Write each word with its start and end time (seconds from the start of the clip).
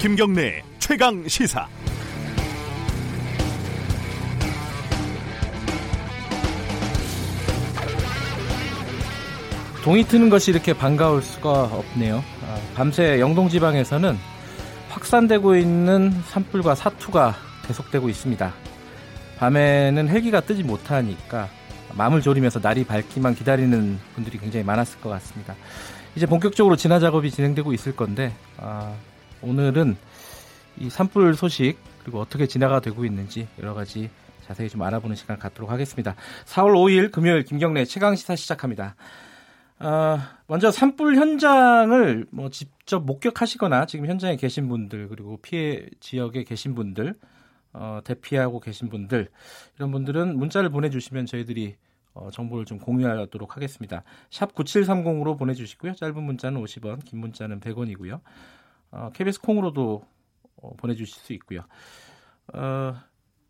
김경래 0.00 0.62
최강 0.78 1.26
시사. 1.26 1.66
동이 9.82 10.04
트는 10.04 10.30
것이 10.30 10.52
이렇게 10.52 10.72
반가울 10.72 11.20
수가 11.20 11.64
없네요. 11.64 12.22
아, 12.46 12.58
밤새 12.76 13.18
영동 13.18 13.48
지방에서는 13.48 14.16
확산되고 14.90 15.56
있는 15.56 16.12
산불과 16.28 16.76
사투가 16.76 17.34
계속되고 17.66 18.08
있습니다. 18.08 18.54
밤에는 19.38 20.08
헬기가 20.08 20.40
뜨지 20.40 20.62
못하니까 20.62 21.48
마음을 21.94 22.22
졸이면서 22.22 22.60
날이 22.60 22.84
밝기만 22.84 23.34
기다리는 23.34 23.98
분들이 24.14 24.38
굉장히 24.38 24.64
많았을 24.64 25.00
것 25.00 25.08
같습니다. 25.08 25.56
이제 26.14 26.24
본격적으로 26.24 26.76
진화 26.76 27.00
작업이 27.00 27.32
진행되고 27.32 27.72
있을 27.72 27.96
건데 27.96 28.32
아, 28.58 28.94
오늘은 29.42 29.96
이 30.78 30.90
산불 30.90 31.34
소식 31.34 31.76
그리고 32.02 32.20
어떻게 32.20 32.46
진화가 32.46 32.80
되고 32.80 33.04
있는지 33.04 33.48
여러 33.58 33.74
가지 33.74 34.10
자세히 34.46 34.68
좀 34.68 34.82
알아보는 34.82 35.14
시간 35.16 35.38
갖도록 35.38 35.70
하겠습니다. 35.70 36.14
4월 36.46 36.72
5일 36.72 37.12
금요일 37.12 37.44
김경래 37.44 37.84
최강 37.84 38.16
시사 38.16 38.34
시작합니다. 38.34 38.96
아, 39.78 40.38
먼저 40.46 40.70
산불 40.70 41.16
현장을 41.16 42.26
뭐 42.30 42.50
직접 42.50 43.04
목격하시거나 43.04 43.86
지금 43.86 44.06
현장에 44.06 44.36
계신 44.36 44.68
분들 44.68 45.08
그리고 45.08 45.36
피해 45.40 45.86
지역에 46.00 46.44
계신 46.44 46.74
분들 46.74 47.14
어, 47.74 48.00
대피하고 48.02 48.58
계신 48.58 48.88
분들 48.88 49.28
이런 49.76 49.92
분들은 49.92 50.36
문자를 50.36 50.70
보내주시면 50.70 51.26
저희들이 51.26 51.76
어, 52.14 52.30
정보를 52.32 52.64
좀 52.64 52.78
공유하도록 52.78 53.54
하겠습니다. 53.54 54.02
샵 54.30 54.54
9730으로 54.54 55.38
보내주시고요. 55.38 55.94
짧은 55.94 56.20
문자는 56.20 56.60
50원, 56.64 57.04
긴 57.04 57.20
문자는 57.20 57.60
100원이고요. 57.60 58.20
어, 58.90 59.10
KBS 59.12 59.40
콩으로도 59.40 60.04
어, 60.62 60.76
보내주실 60.76 61.20
수 61.20 61.32
있고요. 61.34 61.60
어, 62.54 62.94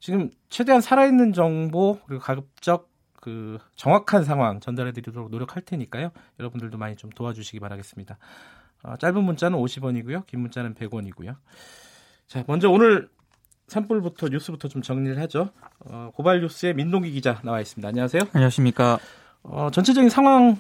지금 0.00 0.30
최대한 0.48 0.80
살아있는 0.80 1.32
정보 1.32 1.98
그리고 2.06 2.22
가급적 2.22 2.90
그 3.20 3.58
정확한 3.74 4.24
상황 4.24 4.60
전달해드리도록 4.60 5.30
노력할 5.30 5.62
테니까요. 5.62 6.10
여러분들도 6.38 6.78
많이 6.78 6.96
좀 6.96 7.10
도와주시기 7.10 7.60
바라겠습니다. 7.60 8.18
어, 8.84 8.96
짧은 8.96 9.22
문자는 9.22 9.58
50원이고요. 9.58 10.26
긴 10.26 10.40
문자는 10.40 10.74
100원이고요. 10.74 11.36
자, 12.28 12.44
먼저 12.46 12.70
오늘 12.70 13.08
산불부터 13.66 14.28
뉴스부터 14.28 14.68
좀 14.68 14.82
정리를 14.82 15.18
하죠. 15.22 15.50
어, 15.80 16.10
고발 16.14 16.40
뉴스의 16.40 16.74
민동기 16.74 17.10
기자 17.10 17.40
나와 17.42 17.60
있습니다. 17.60 17.86
안녕하세요. 17.88 18.22
안녕하십니까. 18.32 18.98
어, 19.42 19.70
전체적인 19.72 20.10
상황 20.10 20.58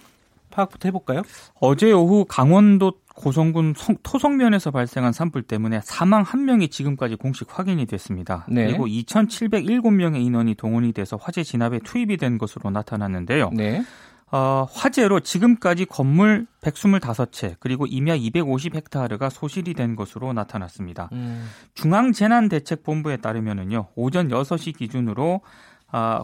파악부터 0.50 0.88
해볼까요? 0.88 1.22
어제 1.60 1.92
오후 1.92 2.24
강원도 2.26 2.92
고성군 3.18 3.74
성, 3.76 3.96
토성면에서 4.02 4.70
발생한 4.70 5.12
산불 5.12 5.42
때문에 5.42 5.80
사망 5.82 6.22
1명이 6.22 6.70
지금까지 6.70 7.16
공식 7.16 7.46
확인이 7.50 7.84
됐습니다. 7.86 8.46
네. 8.48 8.66
그리고 8.66 8.86
2,707명의 8.86 10.24
인원이 10.24 10.54
동원이 10.54 10.92
돼서 10.92 11.18
화재 11.20 11.42
진압에 11.42 11.80
투입이 11.80 12.16
된 12.16 12.38
것으로 12.38 12.70
나타났는데요. 12.70 13.50
네. 13.52 13.82
어, 14.30 14.66
화재로 14.70 15.20
지금까지 15.20 15.86
건물 15.86 16.46
125채 16.60 17.56
그리고 17.58 17.86
임야 17.86 18.16
250헥타르가 18.16 19.30
소실이 19.30 19.74
된 19.74 19.96
것으로 19.96 20.32
나타났습니다. 20.32 21.08
음. 21.12 21.48
중앙재난대책본부에 21.74 23.16
따르면은요 23.18 23.88
오전 23.94 24.28
6시 24.28 24.76
기준으로 24.76 25.40
아, 25.42 25.77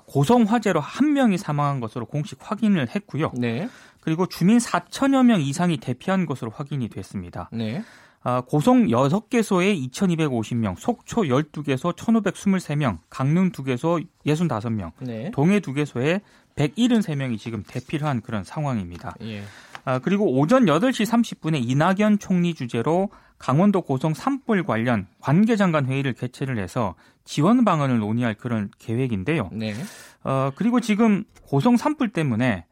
고성 0.07 0.43
화재로 0.45 0.81
한 0.81 1.13
명이 1.13 1.39
사망한 1.39 1.81
것으로 1.81 2.07
공식 2.07 2.39
확인을 2.41 2.89
했고요. 2.95 3.33
네. 3.37 3.69
그리고 4.01 4.27
주민 4.27 4.59
4천여 4.59 5.25
명 5.25 5.41
이상이 5.41 5.79
대피한 5.79 6.27
것으로 6.27 6.51
확인이 6.51 6.89
됐습니다. 6.89 7.49
네. 7.53 7.83
아, 8.27 8.41
고성 8.41 8.87
6개소에 8.87 9.91
2,250명, 9.91 10.79
속초 10.79 11.23
12개소 11.23 11.95
1,523명, 11.95 12.99
강릉 13.11 13.53
2개소 13.53 14.07
65명, 14.27 14.93
네. 15.01 15.31
동해 15.31 15.61
2개소에 15.61 16.23
173명이 16.57 17.39
지금 17.39 17.63
대피를 17.67 18.07
한 18.07 18.23
그런 18.23 18.43
상황입니다. 18.43 19.15
예. 19.23 19.43
아, 19.85 19.99
그리고 19.99 20.39
오전 20.39 20.65
8시 20.65 21.07
30분에 21.07 21.63
이낙연 21.69 22.19
총리 22.19 22.55
주재로 22.55 23.11
강원도 23.39 23.83
고성 23.83 24.15
산불 24.15 24.65
관련 24.65 25.07
관계장관 25.21 25.87
회의를 25.87 26.13
개최를 26.15 26.59
해서 26.59 26.95
지원 27.25 27.65
방안을 27.65 27.99
논의할 27.99 28.35
그런 28.35 28.71
계획인데요. 28.79 29.51
네. 29.53 29.75
어, 30.23 30.51
그리고 30.57 30.81
지금 30.81 31.25
고성 31.43 31.77
산불 31.77 32.11
때문에 32.11 32.67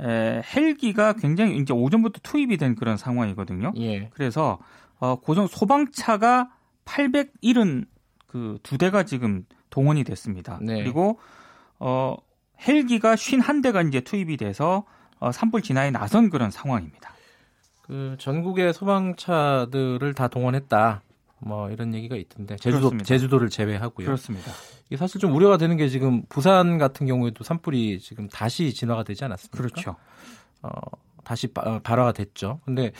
에, 0.00 0.42
헬기가 0.54 1.12
굉장히 1.14 1.56
이제 1.56 1.72
오전부터 1.72 2.20
투입이 2.22 2.56
된 2.56 2.74
그런 2.74 2.96
상황이거든요. 2.96 3.72
예. 3.76 4.08
그래서 4.12 4.58
어, 4.98 5.16
고성 5.16 5.46
소방차가 5.46 6.50
870 6.84 7.86
그 8.26 8.58
두 8.62 8.78
대가 8.78 9.02
지금 9.02 9.44
동원이 9.70 10.04
됐습니다. 10.04 10.58
네. 10.62 10.82
그리고 10.82 11.18
어 11.78 12.14
헬기가 12.66 13.14
51대가 13.14 13.86
이제 13.88 14.00
투입이 14.00 14.36
돼서 14.36 14.84
어, 15.18 15.32
산불 15.32 15.62
진화에 15.62 15.90
나선 15.90 16.30
그런 16.30 16.50
상황입니다. 16.50 17.12
그 17.88 18.16
전국의 18.18 18.74
소방차들을 18.74 20.14
다 20.14 20.28
동원했다. 20.28 21.02
뭐 21.40 21.70
이런 21.70 21.94
얘기가 21.94 22.16
있던데 22.16 22.56
제주도 22.56 22.80
그렇습니다. 22.80 23.04
제주도를 23.06 23.48
제외하고요. 23.48 24.06
그렇습니다. 24.06 24.52
이게 24.86 24.96
사실 24.96 25.20
좀 25.20 25.34
우려가 25.34 25.56
되는 25.56 25.76
게 25.76 25.88
지금 25.88 26.22
부산 26.28 26.78
같은 26.78 27.06
경우에도 27.06 27.44
산불이 27.44 28.00
지금 28.00 28.28
다시 28.28 28.74
진화가 28.74 29.04
되지 29.04 29.24
않았습니까? 29.24 29.56
그렇죠. 29.56 29.96
어, 30.62 30.68
다시 31.24 31.46
바, 31.46 31.62
어, 31.62 31.80
발화가 31.82 32.12
됐죠. 32.12 32.60
근데 32.64 32.92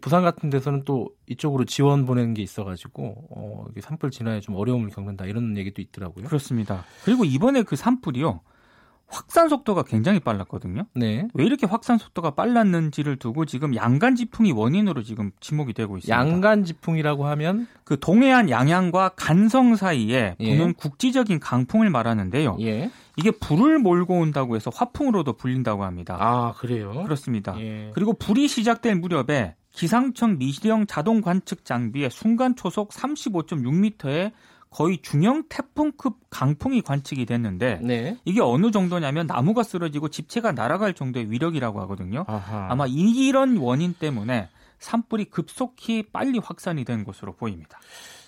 부산 0.00 0.22
같은 0.22 0.50
데서는 0.50 0.84
또 0.84 1.08
이쪽으로 1.26 1.64
지원 1.64 2.04
보내는 2.04 2.34
게 2.34 2.42
있어가지고 2.42 3.28
어, 3.30 3.64
산불 3.80 4.10
진화에 4.10 4.40
좀 4.40 4.54
어려움을 4.54 4.90
겪는다 4.90 5.24
이런 5.24 5.56
얘기도 5.56 5.80
있더라고요. 5.82 6.26
그렇습니다. 6.26 6.84
그리고 7.04 7.24
이번에 7.24 7.62
그 7.62 7.74
산불이요. 7.74 8.40
확산 9.08 9.48
속도가 9.48 9.84
굉장히 9.84 10.20
빨랐거든요. 10.20 10.84
네. 10.94 11.26
왜 11.32 11.44
이렇게 11.44 11.66
확산 11.66 11.96
속도가 11.96 12.32
빨랐는지를 12.32 13.16
두고 13.16 13.46
지금 13.46 13.74
양간 13.74 14.16
지풍이 14.16 14.52
원인으로 14.52 15.02
지금 15.02 15.32
지목이 15.40 15.72
되고 15.72 15.96
있습니다. 15.96 16.16
양간 16.16 16.64
지풍이라고 16.64 17.26
하면 17.26 17.66
그 17.84 17.98
동해안 17.98 18.50
양양과 18.50 19.12
간성 19.16 19.76
사이에 19.76 20.36
예. 20.38 20.50
부는 20.50 20.68
예. 20.68 20.72
국지적인 20.72 21.40
강풍을 21.40 21.88
말하는데요. 21.88 22.58
예. 22.60 22.90
이게 23.16 23.30
불을 23.30 23.78
몰고 23.78 24.18
온다고 24.18 24.56
해서 24.56 24.70
화풍으로도 24.72 25.32
불린다고 25.32 25.84
합니다. 25.84 26.16
아, 26.20 26.52
그래요? 26.58 27.02
그렇습니다. 27.04 27.58
예. 27.58 27.90
그리고 27.94 28.12
불이 28.12 28.46
시작될 28.46 28.96
무렵에 28.96 29.56
기상청 29.72 30.38
미시령 30.38 30.86
자동 30.86 31.22
관측 31.22 31.64
장비에 31.64 32.10
순간 32.10 32.56
초속 32.56 32.90
35.6m의 32.90 34.32
거의 34.70 34.98
중형 34.98 35.44
태풍급 35.48 36.18
강풍이 36.30 36.82
관측이 36.82 37.26
됐는데 37.26 37.80
네. 37.82 38.18
이게 38.24 38.40
어느 38.40 38.70
정도냐면 38.70 39.26
나무가 39.26 39.62
쓰러지고 39.62 40.08
집체가 40.08 40.52
날아갈 40.52 40.94
정도의 40.94 41.30
위력이라고 41.30 41.80
하거든요. 41.82 42.24
아하. 42.26 42.68
아마 42.70 42.86
이런 42.86 43.56
원인 43.56 43.94
때문에 43.94 44.48
산불이 44.78 45.26
급속히 45.26 46.04
빨리 46.12 46.38
확산이 46.38 46.84
된 46.84 47.04
것으로 47.04 47.34
보입니다. 47.34 47.78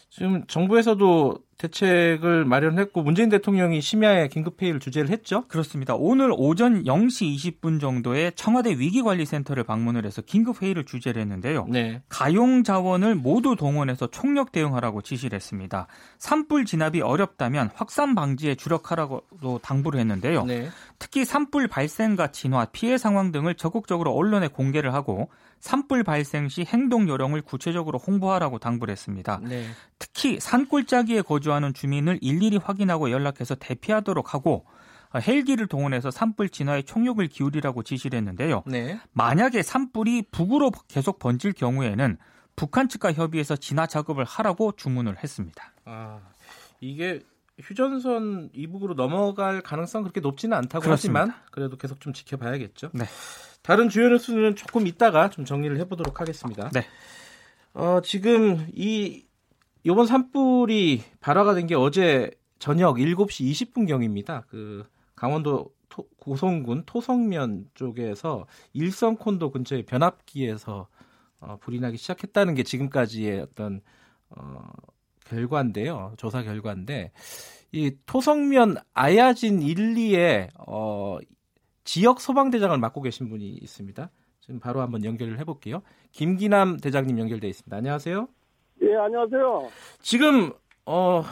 지금 0.08 0.44
정부에서도 0.46 1.38
대책을 1.60 2.46
마련했고 2.46 3.02
문재인 3.02 3.28
대통령이 3.28 3.80
심야에 3.80 4.28
긴급 4.28 4.60
회의를 4.60 4.80
주재를 4.80 5.10
했죠? 5.10 5.44
그렇습니다. 5.48 5.94
오늘 5.94 6.32
오전 6.34 6.84
0시 6.84 7.60
20분 7.60 7.80
정도에 7.80 8.32
청와대 8.34 8.70
위기관리센터를 8.70 9.64
방문을 9.64 10.06
해서 10.06 10.22
긴급 10.22 10.62
회의를 10.62 10.84
주재를 10.84 11.20
했는데요. 11.20 11.66
네. 11.68 12.02
가용 12.08 12.64
자원을 12.64 13.14
모두 13.14 13.56
동원해서 13.56 14.06
총력 14.06 14.52
대응하라고 14.52 15.02
지시를 15.02 15.36
했습니다. 15.36 15.86
산불 16.18 16.64
진압이 16.64 17.02
어렵다면 17.02 17.70
확산 17.74 18.14
방지에 18.14 18.54
주력하라고도 18.54 19.58
당부를 19.62 20.00
했는데요. 20.00 20.44
네. 20.44 20.68
특히 20.98 21.24
산불 21.24 21.68
발생과 21.68 22.28
진화, 22.28 22.66
피해 22.66 22.96
상황 22.96 23.32
등을 23.32 23.54
적극적으로 23.54 24.12
언론에 24.12 24.48
공개를 24.48 24.94
하고 24.94 25.28
산불 25.60 26.04
발생 26.04 26.48
시 26.48 26.64
행동 26.64 27.08
요령을 27.08 27.42
구체적으로 27.42 27.98
홍보하라고 27.98 28.58
당부를 28.58 28.92
했습니다. 28.92 29.40
네. 29.42 29.66
특히 29.98 30.40
산골짜기에 30.40 31.22
거주 31.22 31.49
하는 31.52 31.74
주민을 31.74 32.18
일일이 32.20 32.56
확인하고 32.56 33.10
연락해서 33.10 33.54
대피하도록 33.54 34.34
하고 34.34 34.66
헬기를 35.14 35.66
동원해서 35.66 36.10
산불 36.10 36.50
진화에 36.50 36.82
총력을 36.82 37.26
기울이라고 37.26 37.82
지시를 37.82 38.16
했는데요. 38.18 38.62
네. 38.66 39.00
만약에 39.12 39.62
산불이 39.62 40.26
북으로 40.30 40.70
계속 40.88 41.18
번질 41.18 41.52
경우에는 41.52 42.16
북한 42.54 42.88
측과 42.88 43.12
협의해서 43.12 43.56
진화 43.56 43.86
작업을 43.86 44.24
하라고 44.24 44.72
주문을 44.72 45.16
했습니다. 45.22 45.72
아, 45.84 46.20
이게 46.80 47.20
휴전선 47.60 48.50
이북으로 48.52 48.94
넘어갈 48.94 49.60
가능성 49.60 50.02
그렇게 50.02 50.20
높지는 50.20 50.56
않다고 50.56 50.84
그렇습니다. 50.84 51.20
하지만 51.20 51.36
그래도 51.50 51.76
계속 51.76 52.00
좀 52.00 52.12
지켜봐야겠죠. 52.12 52.90
네. 52.92 53.04
다른 53.62 53.88
주요 53.88 54.08
뉴스는 54.08 54.56
조금 54.56 54.86
이따가 54.86 55.28
좀 55.28 55.44
정리를 55.44 55.76
해보도록 55.78 56.20
하겠습니다. 56.20 56.70
네. 56.72 56.86
어, 57.74 58.00
지금 58.02 58.66
이 58.74 59.24
이번 59.82 60.06
산불이 60.06 61.02
발화가 61.20 61.54
된 61.54 61.66
게 61.66 61.74
어제 61.74 62.30
저녁 62.58 62.96
7시 62.96 63.50
20분경입니다. 63.72 64.44
그 64.48 64.84
강원도 65.16 65.72
토, 65.88 66.06
고성군 66.18 66.84
토성면 66.86 67.70
쪽에서 67.74 68.46
일성 68.72 69.16
콘도 69.16 69.50
근처의 69.50 69.84
변압기에서 69.84 70.88
어, 71.40 71.56
불이 71.60 71.80
나기 71.80 71.96
시작했다는 71.96 72.54
게 72.54 72.62
지금까지의 72.62 73.40
어떤 73.40 73.80
어, 74.30 74.60
결과인데요. 75.24 76.12
조사 76.18 76.42
결과인데 76.42 77.12
이 77.72 77.96
토성면 78.06 78.76
아야진 78.92 79.62
1, 79.62 79.94
2에 79.94 80.48
어, 80.66 81.18
지역 81.84 82.20
소방대장을 82.20 82.76
맡고 82.76 83.00
계신 83.02 83.28
분이 83.30 83.48
있습니다. 83.48 84.10
지금 84.40 84.60
바로 84.60 84.80
한번 84.82 85.04
연결을 85.04 85.38
해볼게요. 85.38 85.82
김기남 86.12 86.76
대장님 86.78 87.18
연결돼 87.18 87.48
있습니다. 87.48 87.74
안녕하세요. 87.76 88.28
예, 88.82 88.94
안녕하세요. 88.96 89.68
지금 90.00 90.50
어 90.86 91.22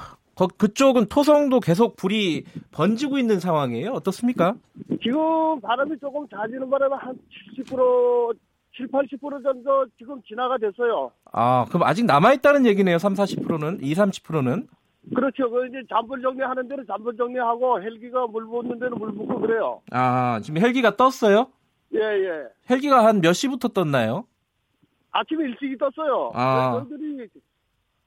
그쪽은 0.58 1.06
토성도 1.06 1.60
계속 1.60 1.96
불이 1.96 2.44
번지고 2.70 3.18
있는 3.18 3.40
상황이에요. 3.40 3.90
어떻습니까? 3.92 4.54
지금 5.02 5.60
바람이 5.60 5.98
조금 6.00 6.26
잦지는 6.28 6.68
바람에 6.70 6.94
한 6.96 7.18
70%, 7.58 8.36
7, 8.76 8.86
80% 8.88 9.42
정도 9.42 9.86
지금 9.98 10.20
진화가 10.22 10.58
됐어요. 10.58 11.10
아, 11.32 11.64
그럼 11.68 11.82
아직 11.84 12.04
남아있다는 12.06 12.66
얘기네요. 12.66 12.98
3, 12.98 13.14
40%는, 13.14 13.78
2, 13.82 13.94
30%는? 13.94 14.68
그렇죠. 15.14 15.50
그 15.50 15.66
이제 15.66 15.78
잔불 15.88 16.20
정리하는 16.22 16.68
데는 16.68 16.84
잔불 16.86 17.16
정리하고 17.16 17.80
헬기가 17.82 18.26
물 18.28 18.46
붓는 18.46 18.78
데는 18.78 18.96
물 18.98 19.12
붓고 19.14 19.40
그래요. 19.40 19.80
아, 19.90 20.38
지금 20.42 20.60
헬기가 20.60 20.94
떴어요? 20.96 21.48
예, 21.94 21.98
예. 22.00 22.44
헬기가 22.70 23.04
한 23.06 23.20
몇 23.20 23.32
시부터 23.32 23.68
떴나요? 23.68 24.26
아침에 25.10 25.44
일찍이 25.44 25.76
떴어요. 25.78 26.30
아. 26.34 26.84
저희들이 26.88 27.28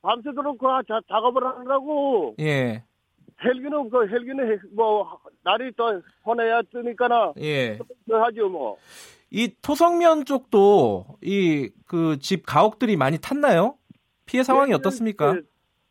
밤새도록 0.02 0.58
그 0.58 0.66
자, 0.88 1.00
작업을 1.08 1.46
하느라고. 1.46 2.36
예. 2.40 2.84
헬기는 3.44 3.90
그 3.90 4.08
헬기는 4.08 4.60
뭐 4.76 5.20
날이 5.44 5.72
또 5.76 6.02
혼해야 6.26 6.62
뜨니까나. 6.72 7.34
예. 7.40 7.80
하죠 8.10 8.50
뭐. 8.50 8.78
이 9.32 9.54
토성면 9.62 10.26
쪽도 10.26 11.06
이 11.24 11.70
그 11.88 12.18
집 12.20 12.46
가옥들이 12.46 12.96
많이 12.98 13.18
탔나요? 13.20 13.76
피해 14.26 14.44
상황이 14.44 14.72
예, 14.72 14.76
어떻습니까? 14.76 15.36
예, 15.36 15.42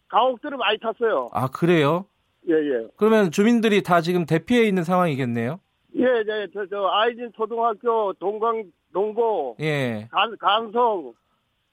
가옥들을 0.08 0.56
많이 0.58 0.78
탔어요. 0.78 1.28
아 1.32 1.48
그래요? 1.48 2.06
예 2.48 2.54
예. 2.54 2.86
그러면 2.96 3.30
주민들이 3.30 3.82
다 3.82 4.00
지금 4.00 4.24
대피해 4.26 4.64
있는 4.64 4.82
상황이겠네요? 4.84 5.60
예, 5.96 6.02
예. 6.04 6.46
저, 6.54 6.64
저 6.70 6.86
아이진 6.92 7.30
초등학교 7.36 8.12
동강 8.14 8.64
동고 8.92 9.56
예. 9.60 10.08
간 10.10 10.36
간성 10.38 11.12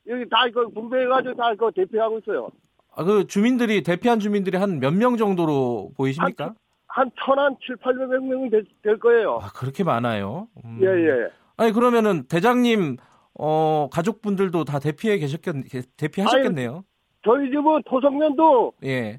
여기 0.07 0.27
다그 0.29 0.69
분배해가지고 0.69 1.35
다그 1.35 1.71
대피하고 1.75 2.19
있어요. 2.19 2.49
아, 2.95 3.03
그 3.03 3.27
주민들이 3.27 3.83
대피한 3.83 4.19
주민들이 4.19 4.57
한 4.57 4.79
몇 4.79 4.93
명 4.93 5.17
정도로 5.17 5.91
보이십니까? 5.97 6.53
한 6.87 7.11
천한 7.23 7.55
칠, 7.63 7.75
팔백 7.75 8.07
명 8.23 8.49
될, 8.49 8.65
될 8.81 8.97
거예요. 8.97 9.39
아, 9.41 9.49
그렇게 9.53 9.83
많아요? 9.83 10.47
음. 10.65 10.79
예, 10.81 10.87
예. 10.87 11.29
아니, 11.57 11.71
그러면은 11.71 12.23
대장님, 12.27 12.97
어, 13.39 13.87
가족분들도 13.91 14.63
다 14.63 14.79
대피해 14.79 15.17
계셨겠, 15.19 15.55
대피하셨겠네요? 15.97 16.71
아니, 16.71 16.81
저희 17.23 17.49
집은 17.51 17.83
토성면도, 17.85 18.73
예. 18.85 19.17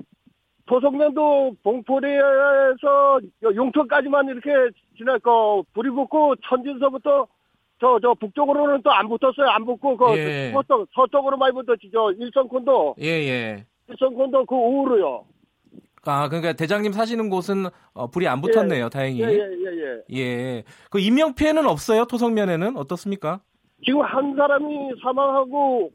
토성면도 0.67 1.53
봉포리에서 1.63 3.21
용천까지만 3.43 4.27
이렇게 4.29 4.51
지났고, 4.97 5.65
불이 5.75 5.91
붙고 5.91 6.35
천진서부터 6.49 7.27
저, 7.81 7.99
저, 8.03 8.15
북쪽으로는 8.15 8.83
또 8.83 8.91
안 8.91 9.09
붙었어요. 9.09 9.49
안 9.49 9.65
붙고, 9.65 9.97
그, 9.97 10.17
예. 10.19 10.51
서쪽, 10.53 10.89
서쪽으로 10.95 11.37
많이 11.37 11.53
붙었지. 11.55 11.91
저, 11.93 12.11
일성콘도. 12.19 12.97
예, 13.01 13.07
예. 13.07 13.65
일성콘도 13.89 14.45
그 14.47 14.55
우르요. 14.55 15.25
아, 16.05 16.29
그러니까 16.29 16.53
대장님 16.55 16.93
사시는 16.93 17.29
곳은 17.29 17.67
어, 17.93 18.07
불이 18.09 18.27
안 18.29 18.41
붙었네요. 18.41 18.87
예. 18.87 18.89
다행히. 18.89 19.21
예, 19.21 19.27
예, 19.27 19.31
예, 19.33 20.07
예. 20.11 20.17
예. 20.19 20.65
그 20.91 20.99
인명 21.01 21.35
피해는 21.35 21.67
없어요? 21.69 22.05
토성면에는 22.07 22.77
어떻습니까? 22.77 23.41
지금 23.85 24.01
한 24.03 24.35
사람이 24.35 24.91
사망하고 25.03 25.91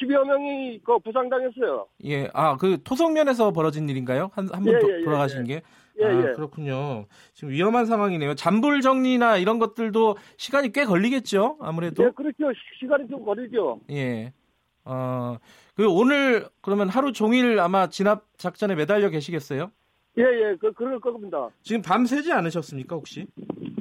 10여 0.00 0.24
명이 0.24 0.80
그 0.84 0.98
부상당했어요. 0.98 1.86
예. 2.06 2.28
아, 2.34 2.56
그 2.56 2.82
토성면에서 2.82 3.52
벌어진 3.52 3.88
일인가요? 3.88 4.30
한, 4.34 4.48
한분 4.52 4.72
예, 4.72 4.78
예, 4.78 5.00
예, 5.00 5.04
돌아가신 5.04 5.44
게? 5.44 5.62
예, 6.00 6.04
아, 6.04 6.30
예. 6.30 6.32
그렇군요. 6.32 7.06
지금 7.32 7.50
위험한 7.50 7.86
상황이네요. 7.86 8.34
잔불 8.34 8.80
정리나 8.80 9.36
이런 9.36 9.58
것들도 9.58 10.16
시간이 10.36 10.72
꽤 10.72 10.84
걸리겠죠? 10.84 11.58
아무래도. 11.60 12.04
예, 12.04 12.10
그렇죠. 12.10 12.52
시간이 12.80 13.08
좀 13.08 13.24
걸리죠. 13.24 13.80
예. 13.90 14.32
어, 14.84 15.38
그 15.76 15.88
오늘 15.88 16.48
그러면 16.60 16.88
하루 16.88 17.12
종일 17.12 17.58
아마 17.60 17.88
진압 17.88 18.24
작전에 18.36 18.74
매달려 18.74 19.08
계시겠어요? 19.10 19.70
예, 20.18 20.22
예. 20.22 20.56
그 20.60 20.72
그럴 20.72 21.00
겁니다. 21.00 21.48
지금 21.62 21.82
밤 21.82 22.04
새지 22.04 22.32
않으셨습니까, 22.32 22.96
혹시? 22.96 23.26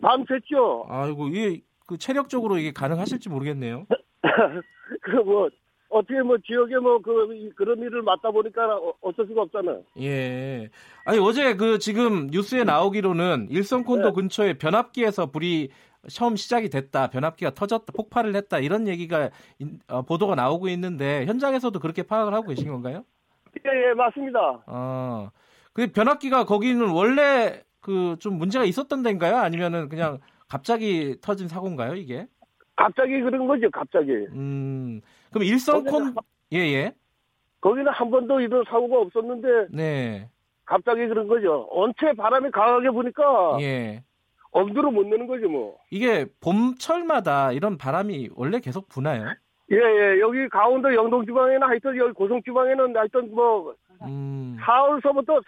밤 0.01 0.24
샜죠. 0.25 0.86
아이고, 0.89 1.27
이게 1.27 1.62
그 1.88 1.98
체력적으로 1.98 2.57
이게 2.57 2.71
가능하실지 2.71 3.30
모르겠네요. 3.30 3.86
그 5.01 5.24
뭐 5.24 5.50
어떻게 5.94 6.22
뭐 6.22 6.38
지역에 6.45 6.78
뭐 6.78 7.00
그 7.01 7.50
그런 7.56 7.80
일을 7.80 8.01
맡다 8.01 8.31
보니까 8.31 8.75
어, 8.78 8.94
어쩔 9.01 9.28
수가 9.28 9.44
없잖아요. 9.44 9.81
예. 10.01 10.69
아니 11.06 11.19
어제 11.19 11.56
그 11.56 11.80
지금 11.80 12.28
뉴스에 12.28 12.63
나오기로는 12.63 13.48
일성콘도 13.50 14.10
네. 14.10 14.13
근처에 14.13 14.54
변압기에서 14.57 15.28
불이 15.28 15.69
처음 16.10 16.36
시작이 16.36 16.69
됐다, 16.69 17.07
변압기가 17.10 17.51
터졌다, 17.51 17.86
폭발을 17.95 18.36
했다 18.36 18.60
이런 18.60 18.88
얘기가 18.88 19.30
어, 19.88 20.01
보도가 20.01 20.36
나오고 20.36 20.68
있는데 20.69 21.25
현장에서도 21.25 21.80
그렇게 21.80 22.04
파악을 22.04 22.34
하고 22.34 22.48
계신 22.50 22.69
건가요? 22.69 23.06
예, 23.66 23.89
예, 23.89 23.94
맞습니다. 23.94 24.63
어, 24.68 25.30
그 25.74 25.88
변압기가 25.92 26.46
거기는 26.46 26.89
원래 26.89 27.62
그 27.80 28.16
좀 28.19 28.38
문제가 28.38 28.66
있었던 28.66 29.04
데인가요? 29.04 29.38
아니면은 29.38 29.89
그냥 29.89 30.19
갑자기 30.50 31.18
터진 31.22 31.48
사고인가요, 31.48 31.96
이게? 31.96 32.28
갑자기 32.75 33.22
그런 33.22 33.46
거죠, 33.48 33.69
갑자기. 33.72 34.12
음, 34.34 35.01
그럼 35.34 35.46
일성콘 35.46 36.16
예예. 36.52 36.74
예. 36.74 36.94
거기는 37.60 37.92
한 37.92 38.12
번도 38.12 38.40
이런 38.42 38.64
사고가 38.66 39.00
없었는데. 39.00 39.68
네. 39.72 40.30
갑자기 40.66 41.08
그런 41.08 41.28
거죠. 41.28 41.68
언체 41.72 42.14
바람이 42.14 42.52
강하게 42.52 42.90
부니까. 42.92 43.58
예. 43.62 44.04
엄두를 44.52 44.92
못 44.92 45.06
내는 45.08 45.28
거죠, 45.28 45.50
뭐. 45.50 45.78
이게 45.90 46.26
봄철마다 46.42 47.52
이런 47.52 47.78
바람이 47.78 48.30
원래 48.36 48.60
계속 48.60 48.88
부나요? 48.88 49.26
예, 49.72 49.78
예. 49.78 50.20
여기 50.20 50.48
강원도 50.50 50.94
영동 50.94 51.26
지방에는 51.26 51.64
하여튼 51.64 51.98
여기 51.98 52.14
고성 52.14 52.42
지방에는 52.44 52.96
하여튼 52.96 53.34
뭐, 53.34 53.74
음. 54.04 54.58
4월서부터 54.62 55.42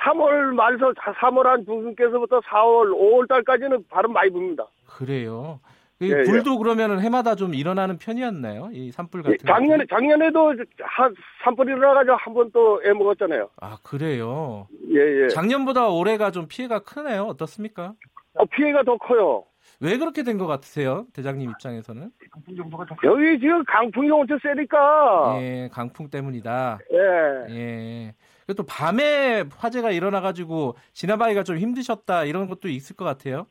3월 0.00 0.54
말서 0.54 0.92
3월 0.92 1.44
한 1.44 1.64
중순께서부터 1.64 2.40
4월, 2.40 2.92
5월 2.92 3.28
달까지는 3.28 3.84
바람 3.88 4.12
많이 4.12 4.30
붑니다. 4.30 4.66
그래요. 4.86 5.60
그 5.98 6.08
예, 6.08 6.22
불도 6.24 6.54
예. 6.54 6.58
그러면은 6.58 7.00
해마다 7.00 7.34
좀 7.36 7.54
일어나는 7.54 7.96
편이었나요? 7.98 8.70
이 8.72 8.90
산불 8.90 9.22
같은 9.22 9.34
예, 9.40 9.46
작년에 9.46 9.84
작년에도 9.88 10.52
한 10.82 11.14
산불 11.44 11.68
일어나가지고 11.68 12.16
한 12.16 12.34
번 12.34 12.50
또 12.50 12.82
애 12.84 12.92
먹었잖아요. 12.92 13.48
아 13.60 13.78
그래요? 13.84 14.66
예예. 14.90 15.24
예. 15.24 15.28
작년보다 15.28 15.88
올해가 15.88 16.30
좀 16.32 16.48
피해가 16.48 16.80
크네요. 16.80 17.24
어떻습니까? 17.24 17.94
어, 18.34 18.44
피해가 18.46 18.82
더 18.82 18.96
커요. 18.96 19.44
왜 19.80 19.96
그렇게 19.98 20.22
된 20.22 20.38
것 20.38 20.46
같으세요, 20.46 21.06
대장님 21.12 21.50
입장에서는? 21.50 22.10
여기 23.04 23.38
지금 23.40 23.62
강풍이 23.64 24.10
엄청 24.10 24.38
세니까. 24.42 25.38
예, 25.40 25.68
강풍 25.72 26.08
때문이다. 26.10 26.78
예. 26.92 27.54
예. 27.54 28.14
또 28.56 28.64
밤에 28.64 29.44
화재가 29.56 29.92
일어나가지고 29.92 30.76
지나가기가 30.92 31.42
좀 31.44 31.56
힘드셨다 31.58 32.24
이런 32.24 32.48
것도 32.48 32.68
있을 32.68 32.96
것 32.96 33.04
같아요. 33.04 33.46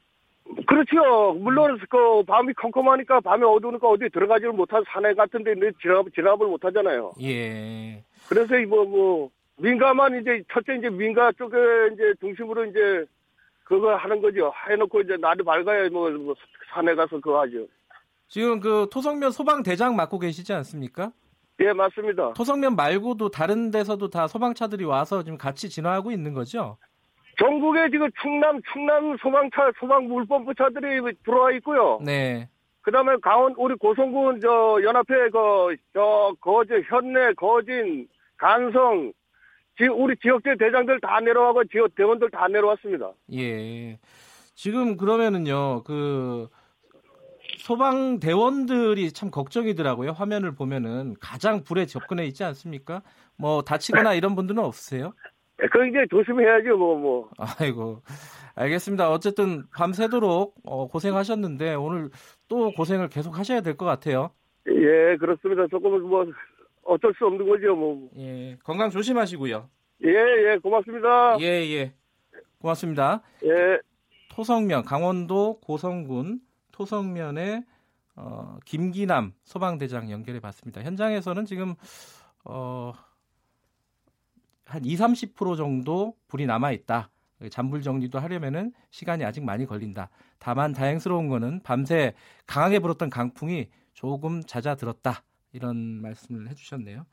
그렇죠. 0.67 1.33
물론 1.33 1.77
그 1.89 2.23
밤이 2.23 2.53
컴컴하니까 2.53 3.21
밤에 3.21 3.45
어두우니까 3.45 3.87
어디 3.87 4.09
들어가지를 4.09 4.53
못한 4.53 4.83
산에 4.87 5.13
같은 5.13 5.43
데 5.43 5.53
진압 5.81 6.05
진압을 6.13 6.47
못 6.47 6.63
하잖아요. 6.65 7.13
예. 7.21 8.03
그래서 8.27 8.55
뭐뭐 8.67 8.85
뭐 8.85 9.29
민가만 9.57 10.19
이제 10.19 10.43
첫째 10.51 10.75
이제 10.77 10.89
민가 10.89 11.31
쪽에 11.33 11.57
이제 11.93 12.13
중심으로 12.19 12.65
이제 12.65 13.05
그거 13.63 13.95
하는 13.95 14.21
거죠. 14.21 14.51
해놓고 14.69 15.01
이제 15.01 15.15
날이 15.17 15.43
밝아야 15.43 15.89
뭐, 15.89 16.09
뭐 16.09 16.35
산에 16.73 16.95
가서 16.95 17.19
그거 17.19 17.41
하죠. 17.41 17.67
지금 18.27 18.59
그 18.59 18.87
토성면 18.91 19.31
소방 19.31 19.63
대장 19.63 19.95
맡고 19.95 20.19
계시지 20.19 20.53
않습니까? 20.53 21.11
예, 21.59 21.73
맞습니다. 21.73 22.33
토성면 22.33 22.75
말고도 22.75 23.29
다른 23.29 23.69
데서도 23.71 24.09
다 24.09 24.27
소방차들이 24.27 24.83
와서 24.83 25.23
지금 25.23 25.37
같이 25.37 25.69
진화하고 25.69 26.11
있는 26.11 26.33
거죠? 26.33 26.77
전국에 27.41 27.89
지금 27.89 28.07
충남 28.21 28.61
충남 28.71 29.17
소방차 29.17 29.71
소방 29.79 30.07
물펌프 30.07 30.53
차들이 30.53 31.01
들어와 31.25 31.51
있고요. 31.53 31.99
네. 32.05 32.47
그다음에 32.81 33.15
강원 33.21 33.55
우리 33.57 33.75
고성군 33.75 34.39
저 34.41 34.79
연합회 34.83 35.29
그저 35.29 36.35
거제 36.39 36.81
현내 36.87 37.33
거진 37.33 38.07
간성 38.37 39.11
지금 39.77 39.99
우리 39.99 40.15
지역대 40.17 40.55
대장들 40.57 40.99
다 40.99 41.19
내려와고 41.19 41.63
지역 41.65 41.95
대원들 41.95 42.29
다 42.29 42.47
내려왔습니다. 42.47 43.11
예. 43.33 43.97
지금 44.53 44.95
그러면은요 44.95 45.83
그 45.83 46.47
소방 47.57 48.19
대원들이 48.19 49.11
참 49.13 49.31
걱정이더라고요. 49.31 50.11
화면을 50.11 50.53
보면은 50.53 51.15
가장 51.19 51.63
불에 51.63 51.87
접근해 51.87 52.25
있지 52.25 52.43
않습니까? 52.43 53.01
뭐 53.35 53.63
다치거나 53.63 54.13
이런 54.13 54.35
분들은 54.35 54.63
없으세요? 54.63 55.13
그 55.71 55.87
이제 55.87 55.99
조심해야죠, 56.09 56.77
뭐, 56.77 56.97
뭐. 56.97 57.29
아이고. 57.59 58.01
알겠습니다. 58.55 59.09
어쨌든 59.11 59.63
밤새도록 59.75 60.55
어, 60.63 60.87
고생하셨는데 60.87 61.75
오늘 61.75 62.09
또 62.47 62.71
고생을 62.73 63.09
계속 63.09 63.37
하셔야 63.37 63.61
될 63.61 63.75
것 63.77 63.85
같아요. 63.85 64.31
예, 64.67 65.17
그렇습니다. 65.17 65.67
조금은 65.67 66.01
뭐 66.03 66.25
어쩔 66.83 67.13
수 67.17 67.25
없는 67.25 67.47
거죠, 67.47 67.75
뭐. 67.75 68.09
예, 68.17 68.57
건강 68.63 68.89
조심하시고요. 68.89 69.69
예, 70.05 70.09
예, 70.09 70.57
고맙습니다. 70.57 71.37
예, 71.41 71.45
예. 71.45 71.93
고맙습니다. 72.59 73.21
예. 73.43 73.79
토성면, 74.31 74.83
강원도 74.83 75.59
고성군 75.61 76.39
토성면의 76.71 77.63
어, 78.15 78.57
김기남 78.65 79.33
소방대장 79.43 80.11
연결해 80.11 80.39
봤습니다. 80.39 80.81
현장에서는 80.81 81.45
지금 81.45 81.75
어, 82.45 82.91
한 84.71 84.85
2, 84.85 84.95
30% 84.95 85.57
정도 85.57 86.15
불이 86.27 86.45
남아 86.45 86.71
있다. 86.71 87.09
잔불 87.49 87.81
정리도 87.81 88.19
하려면은 88.19 88.71
시간이 88.91 89.25
아직 89.25 89.43
많이 89.43 89.65
걸린다. 89.65 90.09
다만 90.39 90.73
다행스러운 90.73 91.27
거는 91.27 91.61
밤새 91.63 92.13
강하게 92.45 92.79
불었던 92.79 93.09
강풍이 93.09 93.67
조금 93.93 94.43
잦아들었다. 94.43 95.23
이런 95.51 95.75
말씀을 96.01 96.49
해주셨네요. 96.49 97.05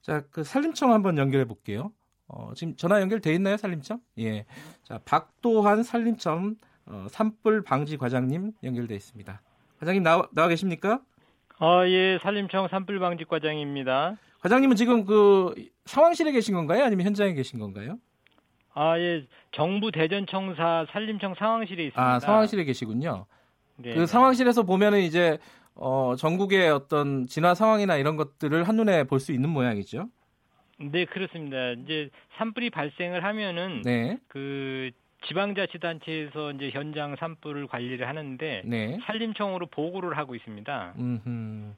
자, 0.00 0.24
그 0.30 0.42
산림청 0.42 0.92
한번 0.92 1.18
연결해 1.18 1.44
볼게요. 1.44 1.92
어, 2.26 2.52
지금 2.56 2.74
전화 2.76 3.00
연결돼 3.00 3.32
있나요, 3.34 3.56
산림청? 3.56 4.00
예. 4.18 4.46
자, 4.82 4.98
박도환 5.04 5.82
산림청 5.82 6.56
어, 6.86 7.06
산불 7.10 7.62
방지 7.62 7.96
과장님 7.96 8.52
연결돼 8.64 8.94
있습니다. 8.94 9.40
과장님 9.78 10.02
나와, 10.02 10.28
나와 10.32 10.48
계십니까? 10.48 11.00
아, 11.58 11.86
예, 11.86 12.18
산림청 12.22 12.68
산불 12.68 12.98
방지 12.98 13.24
과장입니다. 13.24 14.16
과장님은 14.40 14.76
지금 14.76 15.04
그 15.04 15.54
상황실에 15.86 16.32
계신 16.32 16.54
건가요? 16.54 16.84
아니면 16.84 17.06
현장에 17.06 17.32
계신 17.34 17.58
건가요? 17.58 17.98
아, 18.74 18.98
예, 18.98 19.24
정부 19.52 19.90
대전청사 19.90 20.86
산림청 20.90 21.34
상황실에 21.38 21.84
있습니다. 21.84 22.02
아, 22.14 22.20
상황실에 22.20 22.64
계시군요. 22.64 23.26
네. 23.76 23.94
그 23.94 24.06
상황실에서 24.06 24.62
보면은 24.64 25.00
이제 25.00 25.38
어, 25.74 26.14
전국의 26.16 26.70
어떤 26.70 27.26
진화 27.26 27.54
상황이나 27.54 27.96
이런 27.96 28.16
것들을 28.16 28.64
한눈에 28.64 29.04
볼 29.04 29.18
수 29.20 29.32
있는 29.32 29.50
모양이죠. 29.50 30.08
네, 30.78 31.06
그렇습니다. 31.06 31.70
이제 31.72 32.10
산불이 32.36 32.70
발생을 32.70 33.24
하면은 33.24 33.80
네. 33.82 34.18
그 34.28 34.90
지방자치단체에서 35.26 36.52
이제 36.52 36.70
현장 36.70 37.16
산불을 37.16 37.66
관리를 37.68 38.06
하는데 38.06 38.62
네. 38.64 38.98
산림청으로 39.06 39.66
보고를 39.66 40.18
하고 40.18 40.34
있습니다. 40.34 40.94
음흠. 40.98 41.72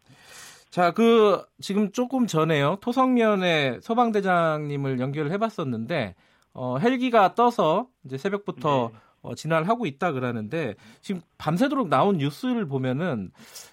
자, 0.70 0.90
그 0.92 1.44
지금 1.60 1.92
조금 1.92 2.26
전에요. 2.26 2.76
토성면에 2.80 3.80
소방대장님을 3.80 5.00
연결을 5.00 5.30
해봤었는데 5.32 6.14
어, 6.52 6.78
헬기가 6.78 7.34
떠서 7.34 7.88
이제 8.04 8.18
새벽부터 8.18 8.90
네. 8.92 8.98
어, 9.22 9.34
진화를 9.34 9.68
하고 9.68 9.86
있다 9.86 10.12
그러는데 10.12 10.74
지금 11.00 11.20
밤새도록 11.38 11.88
나온 11.88 12.18
뉴스를 12.18 12.66
보면은 12.66 13.30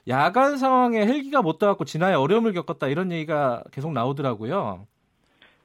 야간 0.07 0.57
상황에 0.57 1.05
헬기가 1.05 1.41
못 1.41 1.59
떠갖고 1.59 1.85
진화에 1.85 2.13
어려움을 2.13 2.53
겪었다 2.53 2.87
이런 2.87 3.11
얘기가 3.11 3.63
계속 3.71 3.91
나오더라고요. 3.93 4.87